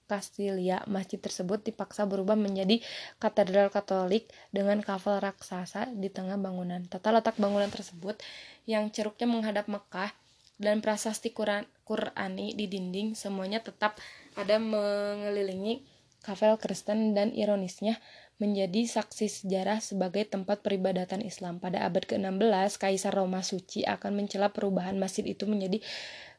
Castilla, 0.06 0.86
masjid 0.86 1.18
tersebut 1.18 1.60
dipaksa 1.66 2.06
berubah 2.06 2.38
menjadi 2.38 2.78
katedral 3.18 3.68
Katolik 3.74 4.30
dengan 4.54 4.78
kafel 4.80 5.18
raksasa 5.18 5.90
di 5.92 6.08
tengah 6.08 6.38
bangunan. 6.38 6.86
Tata 6.86 7.10
letak 7.10 7.36
bangunan 7.36 7.68
tersebut 7.68 8.22
yang 8.70 8.88
ceruknya 8.94 9.26
menghadap 9.26 9.66
Mekah 9.66 10.14
dan 10.56 10.80
prasasti 10.80 11.34
Quran 11.34 11.68
Qurani 11.84 12.56
di 12.56 12.64
dinding 12.70 13.12
semuanya 13.12 13.60
tetap 13.60 14.00
ada 14.38 14.56
mengelilingi 14.56 15.84
kafel 16.24 16.58
Kristen 16.58 17.14
dan 17.14 17.30
ironisnya 17.30 18.00
menjadi 18.36 18.84
saksi 18.84 19.26
sejarah 19.30 19.80
sebagai 19.80 20.28
tempat 20.28 20.60
peribadatan 20.60 21.24
Islam. 21.24 21.56
Pada 21.56 21.88
abad 21.88 22.04
ke-16, 22.04 22.76
Kaisar 22.76 23.16
Roma 23.16 23.40
Suci 23.40 23.86
akan 23.86 24.12
mencela 24.12 24.52
perubahan 24.52 24.98
masjid 25.00 25.24
itu 25.24 25.48
menjadi 25.48 25.80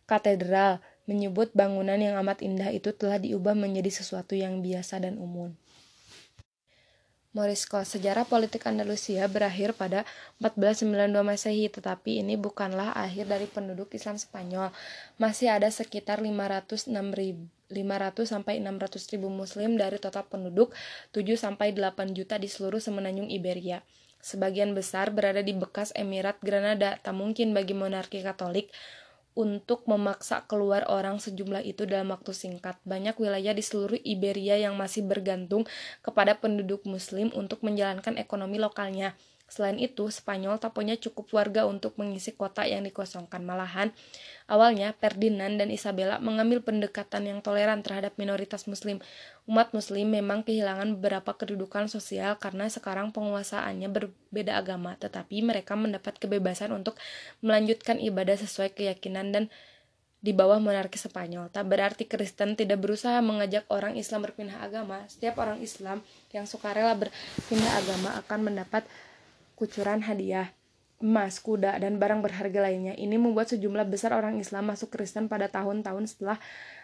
katedral 0.06 0.84
menyebut 1.08 1.56
bangunan 1.56 1.98
yang 1.98 2.20
amat 2.22 2.44
indah 2.44 2.70
itu 2.70 2.92
telah 2.94 3.18
diubah 3.18 3.56
menjadi 3.56 3.90
sesuatu 3.90 4.36
yang 4.36 4.60
biasa 4.60 5.02
dan 5.02 5.18
umum. 5.18 5.56
Morisco, 7.38 7.78
sejarah 7.86 8.26
politik 8.26 8.66
Andalusia 8.66 9.30
berakhir 9.30 9.78
pada 9.78 10.10
1492 10.42 11.22
Masehi, 11.22 11.70
tetapi 11.70 12.26
ini 12.26 12.34
bukanlah 12.34 12.98
akhir 12.98 13.30
dari 13.30 13.46
penduduk 13.46 13.94
Islam 13.94 14.18
Spanyol. 14.18 14.74
Masih 15.22 15.54
ada 15.54 15.70
sekitar 15.70 16.18
500 16.18 16.90
500 16.90 18.26
sampai 18.26 18.58
600 18.64 19.12
ribu 19.14 19.30
muslim 19.30 19.78
dari 19.78 20.02
total 20.02 20.26
penduduk 20.26 20.74
7 21.14 21.38
sampai 21.38 21.78
8 21.78 22.16
juta 22.18 22.42
di 22.42 22.50
seluruh 22.50 22.82
semenanjung 22.82 23.30
Iberia. 23.30 23.86
Sebagian 24.18 24.74
besar 24.74 25.14
berada 25.14 25.46
di 25.46 25.54
bekas 25.54 25.94
Emirat 25.94 26.42
Granada. 26.42 26.98
Tak 27.06 27.14
mungkin 27.14 27.54
bagi 27.54 27.78
monarki 27.78 28.26
Katolik 28.26 28.74
untuk 29.38 29.86
memaksa 29.86 30.42
keluar 30.50 30.82
orang 30.90 31.22
sejumlah 31.22 31.62
itu 31.62 31.86
dalam 31.86 32.10
waktu 32.10 32.34
singkat. 32.34 32.82
Banyak 32.82 33.14
wilayah 33.22 33.54
di 33.54 33.62
seluruh 33.62 34.02
Iberia 34.02 34.58
yang 34.58 34.74
masih 34.74 35.06
bergantung 35.06 35.70
kepada 36.02 36.34
penduduk 36.34 36.82
muslim 36.90 37.30
untuk 37.38 37.62
menjalankan 37.62 38.18
ekonomi 38.18 38.58
lokalnya. 38.58 39.14
Selain 39.48 39.80
itu, 39.80 40.12
Spanyol 40.12 40.60
tak 40.60 40.76
punya 40.76 41.00
cukup 41.00 41.32
warga 41.32 41.64
untuk 41.64 41.96
mengisi 41.96 42.36
kota 42.36 42.68
yang 42.68 42.84
dikosongkan. 42.84 43.48
Malahan, 43.48 43.96
awalnya 44.52 44.92
Ferdinand 45.00 45.56
dan 45.56 45.72
Isabella 45.72 46.20
mengambil 46.20 46.60
pendekatan 46.60 47.24
yang 47.24 47.40
toleran 47.40 47.80
terhadap 47.80 48.20
minoritas 48.20 48.68
muslim. 48.68 49.00
Umat 49.48 49.72
muslim 49.72 50.12
memang 50.12 50.44
kehilangan 50.44 51.00
beberapa 51.00 51.32
kedudukan 51.40 51.88
sosial 51.88 52.36
karena 52.44 52.68
sekarang 52.68 53.16
penguasaannya 53.16 53.88
berbeda 53.88 54.60
agama, 54.60 55.00
tetapi 55.00 55.40
mereka 55.40 55.80
mendapat 55.80 56.20
kebebasan 56.20 56.76
untuk 56.76 57.00
melanjutkan 57.40 58.04
ibadah 58.04 58.36
sesuai 58.36 58.76
keyakinan 58.76 59.32
dan 59.32 59.44
di 60.18 60.36
bawah 60.36 60.60
monarki 60.60 61.00
Spanyol. 61.00 61.48
Tak 61.54 61.70
berarti 61.70 62.04
Kristen 62.04 62.60
tidak 62.60 62.84
berusaha 62.84 63.22
mengajak 63.24 63.64
orang 63.72 63.96
Islam 63.96 64.28
berpindah 64.28 64.60
agama. 64.60 65.06
Setiap 65.08 65.40
orang 65.40 65.64
Islam 65.64 66.04
yang 66.36 66.44
sukarela 66.44 66.98
berpindah 66.98 67.74
agama 67.80 68.18
akan 68.20 68.40
mendapat 68.44 68.84
kucuran 69.58 70.06
hadiah, 70.06 70.54
emas, 71.02 71.42
kuda, 71.42 71.82
dan 71.82 71.98
barang 71.98 72.22
berharga 72.22 72.70
lainnya. 72.70 72.94
Ini 72.94 73.18
membuat 73.18 73.50
sejumlah 73.50 73.90
besar 73.90 74.14
orang 74.14 74.38
Islam 74.38 74.70
masuk 74.70 74.94
Kristen 74.94 75.26
pada 75.26 75.50
tahun-tahun 75.50 76.14
setelah 76.14 76.38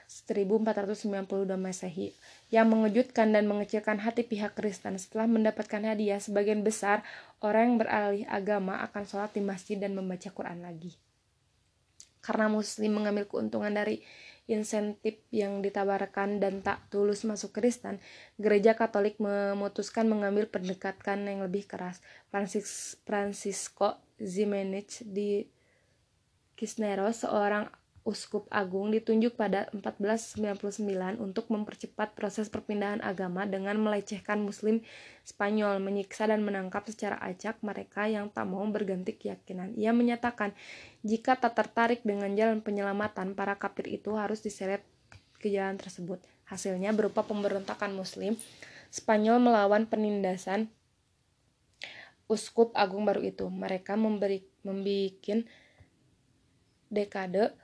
1492 0.09 1.53
Masehi. 1.57 2.17
Yang 2.49 2.67
mengejutkan 2.69 3.29
dan 3.29 3.45
mengecilkan 3.45 4.01
hati 4.01 4.25
pihak 4.25 4.57
Kristen 4.57 4.97
setelah 4.97 5.29
mendapatkan 5.29 5.81
hadiah, 5.85 6.17
sebagian 6.17 6.65
besar 6.65 7.05
orang 7.45 7.73
yang 7.73 7.77
beralih 7.77 8.25
agama 8.25 8.81
akan 8.89 9.05
sholat 9.05 9.31
di 9.33 9.41
masjid 9.45 9.77
dan 9.77 9.93
membaca 9.93 10.29
Quran 10.33 10.65
lagi. 10.65 10.97
Karena 12.25 12.49
muslim 12.49 12.97
mengambil 12.97 13.29
keuntungan 13.29 13.73
dari 13.73 14.01
insentif 14.43 15.23
yang 15.31 15.63
ditawarkan 15.63 16.43
dan 16.43 16.59
tak 16.59 16.83
tulus 16.91 17.23
masuk 17.23 17.55
Kristen, 17.55 18.03
gereja 18.35 18.75
Katolik 18.75 19.15
memutuskan 19.23 20.11
mengambil 20.11 20.51
pendekatan 20.51 21.23
yang 21.23 21.39
lebih 21.39 21.63
keras. 21.63 22.03
Francis, 22.27 22.99
Francisco 23.07 24.03
Zimenez 24.19 25.03
di 25.07 25.47
Cisneros, 26.59 27.23
seorang 27.23 27.71
uskup 28.03 28.51
agung 28.51 28.91
ditunjuk 28.91 29.39
pada 29.39 29.71
1499 29.71 31.23
untuk 31.23 31.47
mempercepat 31.47 32.11
proses 32.19 32.51
perpindahan 32.51 32.99
agama 32.99 33.47
dengan 33.47 33.79
melecehkan 33.79 34.43
muslim 34.43 34.83
Spanyol, 35.23 35.79
menyiksa 35.79 36.27
dan 36.27 36.43
menangkap 36.43 36.83
secara 36.83 37.15
acak 37.23 37.63
mereka 37.63 38.11
yang 38.11 38.27
tak 38.27 38.43
mau 38.43 38.67
berganti 38.67 39.15
keyakinan. 39.15 39.71
Ia 39.79 39.95
menyatakan, 39.95 40.51
jika 40.99 41.39
tak 41.39 41.55
tertarik 41.55 42.03
dengan 42.03 42.35
jalan 42.35 42.59
penyelamatan, 42.59 43.39
para 43.39 43.55
kafir 43.55 43.87
itu 43.87 44.19
harus 44.19 44.43
diseret 44.43 44.83
ke 45.39 45.47
jalan 45.47 45.79
tersebut. 45.79 46.19
Hasilnya 46.43 46.91
berupa 46.91 47.23
pemberontakan 47.23 47.95
muslim 47.95 48.35
Spanyol 48.91 49.41
melawan 49.41 49.87
penindasan 49.89 50.69
uskup 52.27 52.75
agung 52.75 53.07
baru 53.07 53.25
itu. 53.25 53.47
Mereka 53.49 53.97
memberi 53.97 54.45
membikin 54.61 55.49
dekade 56.93 57.57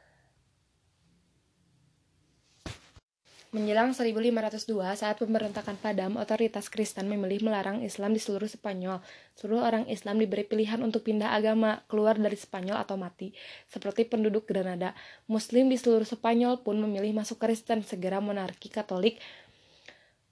Menjelang 3.50 3.98
1502, 3.98 4.78
saat 4.94 5.18
pemberontakan 5.18 5.74
padam, 5.82 6.22
otoritas 6.22 6.70
Kristen 6.70 7.10
memilih 7.10 7.50
melarang 7.50 7.82
Islam 7.82 8.14
di 8.14 8.22
seluruh 8.22 8.46
Spanyol. 8.46 9.02
Seluruh 9.34 9.66
orang 9.66 9.90
Islam 9.90 10.22
diberi 10.22 10.46
pilihan 10.46 10.78
untuk 10.86 11.10
pindah 11.10 11.34
agama, 11.34 11.82
keluar 11.90 12.14
dari 12.22 12.38
Spanyol 12.38 12.78
atau 12.78 12.94
mati. 12.94 13.34
Seperti 13.66 14.06
penduduk 14.06 14.46
Granada, 14.46 14.94
Muslim 15.26 15.66
di 15.66 15.82
seluruh 15.82 16.06
Spanyol 16.06 16.62
pun 16.62 16.78
memilih 16.78 17.10
masuk 17.18 17.42
Kristen, 17.42 17.82
segera 17.82 18.22
monarki 18.22 18.70
Katolik 18.70 19.18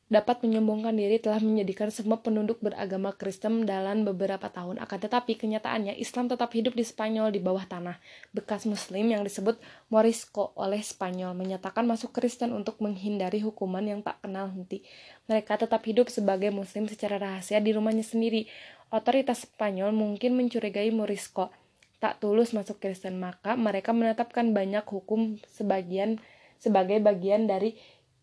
dapat 0.08 0.40
menyombongkan 0.40 0.96
diri 0.96 1.20
telah 1.20 1.44
menjadikan 1.44 1.92
semua 1.92 2.24
penduduk 2.24 2.64
beragama 2.64 3.12
Kristen 3.12 3.68
dalam 3.68 4.08
beberapa 4.08 4.48
tahun. 4.48 4.80
Akan 4.80 5.04
tetapi 5.04 5.36
kenyataannya 5.36 6.00
Islam 6.00 6.32
tetap 6.32 6.56
hidup 6.56 6.80
di 6.80 6.88
Spanyol 6.88 7.36
di 7.36 7.44
bawah 7.44 7.68
tanah. 7.68 8.00
Bekas 8.32 8.64
Muslim 8.64 9.12
yang 9.12 9.28
disebut 9.28 9.60
Morisco 9.92 10.56
oleh 10.56 10.80
Spanyol 10.80 11.36
menyatakan 11.36 11.84
masuk 11.84 12.16
Kristen 12.16 12.56
untuk 12.56 12.80
menghindari 12.80 13.44
hukuman 13.44 13.84
yang 13.84 14.00
tak 14.00 14.24
kenal 14.24 14.48
henti. 14.48 14.88
Mereka 15.28 15.60
tetap 15.60 15.84
hidup 15.84 16.08
sebagai 16.08 16.56
Muslim 16.56 16.88
secara 16.88 17.20
rahasia 17.20 17.60
di 17.60 17.76
rumahnya 17.76 18.08
sendiri. 18.08 18.48
Otoritas 18.88 19.44
Spanyol 19.44 19.92
mungkin 19.92 20.40
mencurigai 20.40 20.88
Morisco 20.96 21.52
tak 21.98 22.22
tulus 22.22 22.54
masuk 22.54 22.78
Kristen 22.78 23.18
maka 23.18 23.58
mereka 23.58 23.90
menetapkan 23.90 24.54
banyak 24.54 24.86
hukum 24.86 25.42
sebagian 25.50 26.22
sebagai 26.62 27.02
bagian 27.02 27.50
dari 27.50 27.78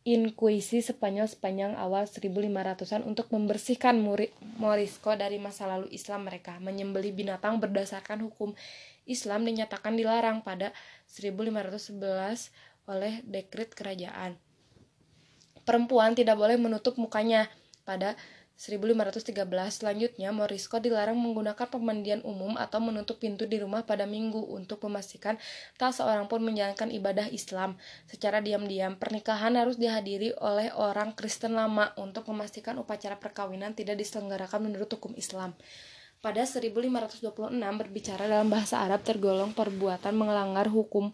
inkuisi 0.04 0.84
Spanyol 0.84 1.24
sepanjang 1.24 1.80
awal 1.80 2.04
1500-an 2.04 3.08
untuk 3.08 3.32
membersihkan 3.32 3.96
Morisco 4.60 5.16
dari 5.16 5.40
masa 5.40 5.64
lalu 5.64 5.88
Islam 5.96 6.28
mereka. 6.28 6.60
Menyembeli 6.60 7.08
binatang 7.08 7.56
berdasarkan 7.56 8.20
hukum 8.20 8.52
Islam 9.08 9.48
dinyatakan 9.48 9.96
dilarang 9.96 10.44
pada 10.44 10.76
1511 11.08 12.52
oleh 12.84 13.24
dekret 13.24 13.72
kerajaan. 13.72 14.36
Perempuan 15.64 16.12
tidak 16.12 16.36
boleh 16.36 16.60
menutup 16.60 17.00
mukanya 17.00 17.48
pada 17.88 18.12
1513 18.54 19.34
selanjutnya 19.68 20.30
Morisco 20.30 20.78
dilarang 20.78 21.18
menggunakan 21.18 21.66
pemandian 21.66 22.22
umum 22.22 22.54
atau 22.54 22.78
menutup 22.78 23.18
pintu 23.18 23.50
di 23.50 23.58
rumah 23.58 23.82
pada 23.82 24.06
minggu 24.06 24.38
untuk 24.38 24.78
memastikan 24.86 25.34
tak 25.74 25.90
seorang 25.90 26.30
pun 26.30 26.38
menjalankan 26.38 26.86
ibadah 26.94 27.26
Islam 27.34 27.74
secara 28.06 28.38
diam-diam. 28.38 28.94
Pernikahan 28.94 29.58
harus 29.58 29.74
dihadiri 29.74 30.38
oleh 30.38 30.70
orang 30.70 31.18
Kristen 31.18 31.58
lama 31.58 31.90
untuk 31.98 32.30
memastikan 32.30 32.78
upacara 32.78 33.18
perkawinan 33.18 33.74
tidak 33.74 33.98
diselenggarakan 33.98 34.70
menurut 34.70 34.86
hukum 34.86 35.18
Islam. 35.18 35.58
Pada 36.22 36.46
1526 36.46 37.52
berbicara 37.58 38.24
dalam 38.24 38.48
bahasa 38.48 38.80
Arab 38.80 39.02
tergolong 39.04 39.52
perbuatan 39.52 40.14
melanggar 40.14 40.70
hukum 40.70 41.12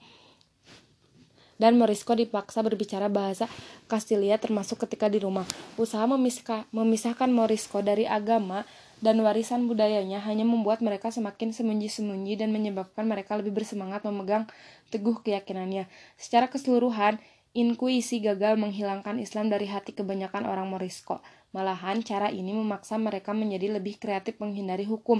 dan 1.60 1.76
Morisco 1.76 2.16
dipaksa 2.16 2.64
berbicara 2.64 3.12
bahasa 3.12 3.44
Kastilia 3.84 4.40
termasuk 4.40 4.80
ketika 4.88 5.12
di 5.12 5.20
rumah. 5.20 5.44
Usaha 5.76 6.08
memisahkan, 6.08 6.64
memisahkan 6.72 7.28
Morisco 7.28 7.84
dari 7.84 8.08
agama 8.08 8.64
dan 9.04 9.20
warisan 9.20 9.68
budayanya 9.68 10.24
hanya 10.24 10.48
membuat 10.48 10.80
mereka 10.80 11.12
semakin 11.12 11.52
sembunyi-sembunyi 11.52 12.40
dan 12.40 12.48
menyebabkan 12.52 13.04
mereka 13.04 13.36
lebih 13.36 13.52
bersemangat 13.52 14.00
memegang 14.08 14.48
teguh 14.88 15.20
keyakinannya. 15.20 15.88
Secara 16.16 16.48
keseluruhan, 16.48 17.20
inkuisi 17.52 18.22
gagal 18.22 18.54
menghilangkan 18.56 19.18
Islam 19.18 19.50
dari 19.50 19.66
hati 19.66 19.90
kebanyakan 19.92 20.46
orang 20.46 20.70
Morisco. 20.70 21.18
Malahan, 21.50 21.98
cara 22.06 22.30
ini 22.30 22.54
memaksa 22.54 22.94
mereka 22.94 23.34
menjadi 23.34 23.74
lebih 23.74 23.98
kreatif 23.98 24.38
menghindari 24.38 24.86
hukum. 24.86 25.18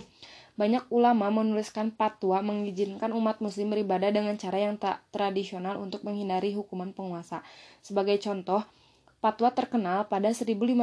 Banyak 0.55 0.87
ulama 0.95 1.27
menuliskan 1.33 1.91
patwa 1.91 2.39
mengizinkan 2.39 3.11
umat 3.11 3.43
muslim 3.43 3.75
beribadah 3.75 4.15
dengan 4.15 4.39
cara 4.39 4.59
yang 4.63 4.79
tak 4.79 5.03
tradisional 5.11 5.83
untuk 5.83 6.07
menghindari 6.07 6.55
hukuman 6.55 6.95
penguasa. 6.95 7.43
Sebagai 7.83 8.21
contoh, 8.23 8.63
Patwa 9.21 9.53
terkenal 9.53 10.09
pada 10.09 10.33
1502 10.33 10.81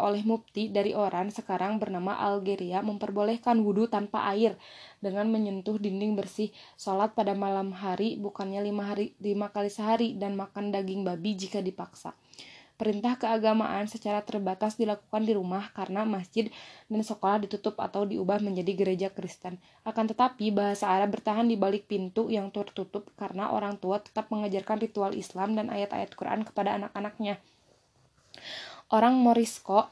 oleh 0.00 0.24
mufti 0.24 0.72
dari 0.72 0.96
Oran 0.96 1.28
sekarang 1.28 1.76
bernama 1.76 2.16
Algeria 2.16 2.80
memperbolehkan 2.80 3.60
wudhu 3.60 3.84
tanpa 3.84 4.24
air 4.32 4.56
dengan 5.04 5.28
menyentuh 5.28 5.76
dinding 5.76 6.16
bersih, 6.16 6.48
sholat 6.80 7.12
pada 7.12 7.36
malam 7.36 7.76
hari 7.76 8.16
bukannya 8.16 8.64
lima, 8.64 8.96
hari, 8.96 9.12
lima 9.20 9.52
kali 9.52 9.68
sehari, 9.68 10.16
dan 10.16 10.40
makan 10.40 10.72
daging 10.72 11.04
babi 11.04 11.36
jika 11.36 11.60
dipaksa. 11.60 12.16
Perintah 12.76 13.16
keagamaan 13.16 13.88
secara 13.88 14.20
terbatas 14.20 14.76
dilakukan 14.76 15.24
di 15.24 15.32
rumah 15.32 15.72
karena 15.72 16.04
masjid 16.04 16.52
dan 16.92 17.00
sekolah 17.00 17.40
ditutup 17.48 17.80
atau 17.80 18.04
diubah 18.04 18.44
menjadi 18.44 18.72
gereja 18.76 19.08
Kristen. 19.08 19.56
Akan 19.80 20.04
tetapi, 20.04 20.52
bahasa 20.52 20.92
Arab 20.92 21.16
bertahan 21.16 21.48
di 21.48 21.56
balik 21.56 21.88
pintu 21.88 22.28
yang 22.28 22.52
tertutup 22.52 23.08
karena 23.16 23.48
orang 23.48 23.80
tua 23.80 24.04
tetap 24.04 24.28
mengajarkan 24.28 24.76
ritual 24.76 25.16
Islam 25.16 25.56
dan 25.56 25.72
ayat-ayat 25.72 26.12
Quran 26.12 26.44
kepada 26.44 26.76
anak-anaknya. 26.76 27.40
Orang 28.92 29.24
Morisco 29.24 29.88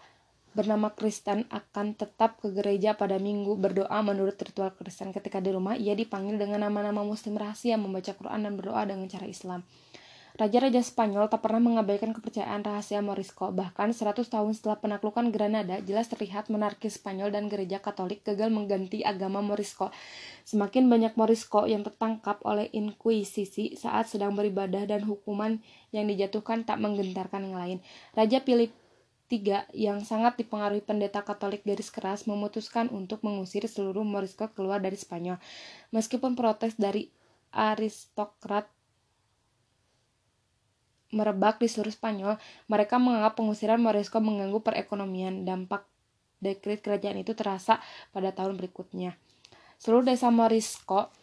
bernama 0.54 0.94
Kristen 0.94 1.50
akan 1.50 1.98
tetap 1.98 2.38
ke 2.38 2.52
gereja 2.54 2.94
pada 2.94 3.18
minggu 3.18 3.58
berdoa 3.58 3.98
menurut 4.06 4.38
ritual 4.38 4.70
Kristen. 4.76 5.10
Ketika 5.10 5.42
di 5.42 5.50
rumah, 5.50 5.74
ia 5.74 5.98
dipanggil 5.98 6.38
dengan 6.38 6.68
nama-nama 6.68 7.02
muslim 7.02 7.34
rahasia, 7.34 7.74
membaca 7.74 8.14
Quran 8.14 8.46
dan 8.46 8.54
berdoa 8.54 8.86
dengan 8.86 9.10
cara 9.10 9.26
Islam. 9.26 9.66
Raja-raja 10.34 10.82
Spanyol 10.82 11.30
tak 11.30 11.46
pernah 11.46 11.62
mengabaikan 11.62 12.10
kepercayaan 12.10 12.66
rahasia 12.66 12.98
Morisco. 12.98 13.54
Bahkan 13.54 13.94
100 13.94 14.26
tahun 14.26 14.50
setelah 14.50 14.82
penaklukan 14.82 15.30
Granada, 15.30 15.78
jelas 15.78 16.10
terlihat 16.10 16.50
monarki 16.50 16.90
Spanyol 16.90 17.30
dan 17.30 17.46
gereja 17.46 17.78
Katolik 17.78 18.26
gagal 18.26 18.50
mengganti 18.50 19.06
agama 19.06 19.38
Morisco. 19.46 19.94
Semakin 20.42 20.90
banyak 20.90 21.14
Morisco 21.14 21.70
yang 21.70 21.86
tertangkap 21.86 22.42
oleh 22.42 22.66
inkuisisi 22.74 23.78
saat 23.78 24.10
sedang 24.10 24.34
beribadah 24.34 24.90
dan 24.90 25.06
hukuman 25.06 25.62
yang 25.94 26.10
dijatuhkan 26.10 26.66
tak 26.66 26.82
menggentarkan 26.82 27.46
yang 27.46 27.54
lain. 27.54 27.78
Raja 28.18 28.42
Philip 28.42 28.74
III 29.30 29.70
yang 29.70 30.02
sangat 30.02 30.34
dipengaruhi 30.34 30.82
pendeta 30.82 31.22
Katolik 31.22 31.62
garis 31.62 31.94
keras 31.94 32.26
memutuskan 32.26 32.90
untuk 32.90 33.22
mengusir 33.22 33.70
seluruh 33.70 34.02
Morisco 34.02 34.50
keluar 34.50 34.82
dari 34.82 34.98
Spanyol. 34.98 35.38
Meskipun 35.94 36.34
protes 36.34 36.74
dari 36.74 37.06
aristokrat 37.54 38.73
merebak 41.14 41.62
di 41.62 41.70
seluruh 41.70 41.94
Spanyol, 41.94 42.34
mereka 42.66 42.98
menganggap 42.98 43.38
pengusiran 43.38 43.78
Morisco 43.78 44.18
mengganggu 44.18 44.58
perekonomian. 44.58 45.46
Dampak 45.46 45.86
dekret 46.42 46.82
kerajaan 46.82 47.22
itu 47.22 47.32
terasa 47.38 47.78
pada 48.10 48.34
tahun 48.34 48.58
berikutnya. 48.58 49.14
Seluruh 49.78 50.02
desa 50.02 50.34
Morisco 50.34 51.14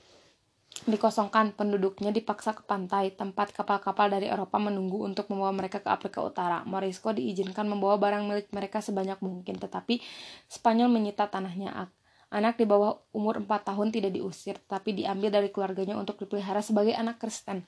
dikosongkan, 0.88 1.51
penduduknya 1.54 2.15
dipaksa 2.15 2.56
ke 2.56 2.63
pantai, 2.63 3.12
tempat 3.12 3.51
kapal-kapal 3.51 4.08
dari 4.08 4.32
Eropa 4.32 4.56
menunggu 4.58 5.04
untuk 5.04 5.27
membawa 5.27 5.51
mereka 5.51 5.84
ke 5.84 5.91
Afrika 5.91 6.23
Utara. 6.23 6.63
Morisco 6.63 7.12
diizinkan 7.12 7.67
membawa 7.67 7.99
barang 7.99 8.23
milik 8.25 8.47
mereka 8.56 8.80
sebanyak 8.80 9.19
mungkin, 9.19 9.60
tetapi 9.60 9.99
Spanyol 10.47 10.88
menyita 10.88 11.27
tanahnya. 11.27 11.91
Anak 12.32 12.56
di 12.56 12.63
bawah 12.63 13.04
umur 13.12 13.43
4 13.43 13.75
tahun 13.75 13.91
tidak 13.91 14.15
diusir, 14.15 14.56
tapi 14.71 14.95
diambil 14.95 15.27
dari 15.27 15.51
keluarganya 15.51 15.99
untuk 15.99 16.15
dipelihara 16.15 16.63
sebagai 16.63 16.95
anak 16.95 17.19
Kristen. 17.19 17.67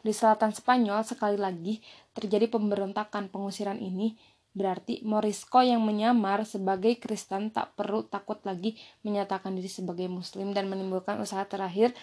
Di 0.00 0.12
selatan 0.16 0.52
Spanyol, 0.56 1.04
sekali 1.04 1.36
lagi, 1.36 1.80
terjadi 2.16 2.48
pemberontakan 2.48 3.28
pengusiran 3.28 3.76
ini 3.76 4.16
Berarti 4.50 4.98
Morisco 5.06 5.62
yang 5.62 5.86
menyamar 5.86 6.42
sebagai 6.42 6.98
Kristen 6.98 7.54
tak 7.54 7.78
perlu 7.78 8.02
takut 8.02 8.42
lagi 8.42 8.74
menyatakan 9.06 9.54
diri 9.54 9.70
sebagai 9.70 10.10
Muslim 10.10 10.50
dan 10.50 10.66
menimbulkan 10.66 11.22
usaha 11.22 11.46
terakhir 11.46 11.94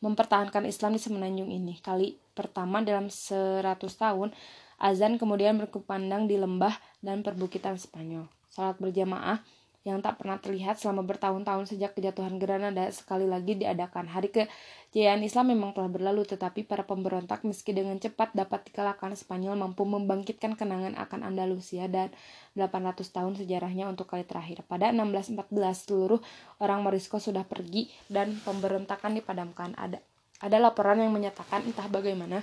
mempertahankan 0.00 0.64
Islam 0.64 0.96
di 0.96 1.00
semenanjung 1.00 1.52
ini. 1.52 1.76
Kali 1.84 2.16
pertama 2.32 2.80
dalam 2.80 3.12
100 3.12 3.60
tahun, 3.76 4.32
azan 4.80 5.20
kemudian 5.20 5.60
berkupandang 5.60 6.28
di 6.28 6.40
lembah 6.40 6.72
dan 7.04 7.20
perbukitan 7.20 7.76
Spanyol. 7.76 8.24
Salat 8.48 8.80
berjamaah 8.80 9.44
yang 9.84 10.00
tak 10.00 10.16
pernah 10.16 10.40
terlihat 10.40 10.80
selama 10.80 11.04
bertahun-tahun 11.04 11.68
sejak 11.68 11.92
kejatuhan 11.92 12.40
Granada 12.40 12.88
sekali 12.88 13.28
lagi 13.28 13.52
diadakan. 13.60 14.08
Hari 14.08 14.32
kejayaan 14.32 15.20
Islam 15.20 15.52
memang 15.52 15.76
telah 15.76 15.92
berlalu, 15.92 16.24
tetapi 16.24 16.64
para 16.64 16.88
pemberontak 16.88 17.44
meski 17.44 17.76
dengan 17.76 18.00
cepat 18.00 18.32
dapat 18.32 18.64
dikalahkan 18.72 19.12
Spanyol 19.12 19.60
mampu 19.60 19.84
membangkitkan 19.84 20.56
kenangan 20.56 20.96
akan 20.96 21.28
Andalusia 21.28 21.84
dan 21.92 22.08
800 22.56 23.04
tahun 23.12 23.36
sejarahnya 23.36 23.84
untuk 23.92 24.08
kali 24.08 24.24
terakhir. 24.24 24.64
Pada 24.64 24.88
1614 24.88 25.52
seluruh 25.76 26.20
orang 26.64 26.80
Morisco 26.80 27.20
sudah 27.20 27.44
pergi 27.44 27.92
dan 28.08 28.40
pemberontakan 28.40 29.12
dipadamkan. 29.20 29.76
Ada 29.76 30.00
Ada 30.40 30.60
laporan 30.60 31.00
yang 31.00 31.12
menyatakan 31.12 31.64
entah 31.64 31.86
bagaimana 31.88 32.42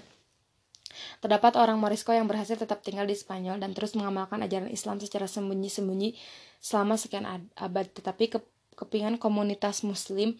Terdapat 1.19 1.57
orang 1.57 1.77
Morisco 1.77 2.11
yang 2.11 2.25
berhasil 2.25 2.55
tetap 2.59 2.85
tinggal 2.85 3.07
di 3.07 3.15
Spanyol 3.17 3.57
dan 3.57 3.71
terus 3.71 3.97
mengamalkan 3.97 4.41
ajaran 4.45 4.69
Islam 4.69 4.97
secara 4.99 5.25
sembunyi-sembunyi 5.25 6.15
selama 6.61 6.95
sekian 6.95 7.25
abad, 7.55 7.85
tetapi 7.91 8.37
ke 8.37 8.39
kepingan 8.77 9.21
komunitas 9.21 9.85
muslim 9.85 10.37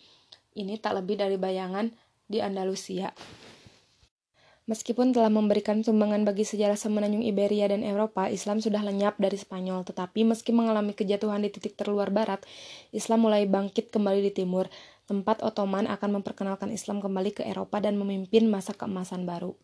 ini 0.58 0.76
tak 0.82 1.00
lebih 1.00 1.20
dari 1.20 1.38
bayangan 1.38 1.94
di 2.28 2.40
Andalusia. 2.40 3.12
Meskipun 4.70 5.12
telah 5.12 5.28
memberikan 5.28 5.84
sumbangan 5.84 6.24
bagi 6.24 6.48
sejarah 6.48 6.80
semenanjung 6.80 7.26
Iberia 7.26 7.68
dan 7.68 7.84
Eropa, 7.84 8.32
Islam 8.32 8.64
sudah 8.64 8.80
lenyap 8.80 9.20
dari 9.20 9.36
Spanyol. 9.36 9.84
Tetapi 9.84 10.24
meski 10.24 10.56
mengalami 10.56 10.96
kejatuhan 10.96 11.44
di 11.44 11.52
titik 11.52 11.76
terluar 11.76 12.08
barat, 12.14 12.40
Islam 12.96 13.28
mulai 13.28 13.50
bangkit 13.50 13.92
kembali 13.92 14.22
di 14.22 14.32
timur. 14.32 14.72
Tempat 15.10 15.44
Ottoman 15.44 15.92
akan 15.92 16.22
memperkenalkan 16.22 16.72
Islam 16.72 17.04
kembali 17.04 17.36
ke 17.36 17.44
Eropa 17.44 17.84
dan 17.84 18.00
memimpin 18.00 18.48
masa 18.48 18.72
keemasan 18.72 19.28
baru. 19.28 19.58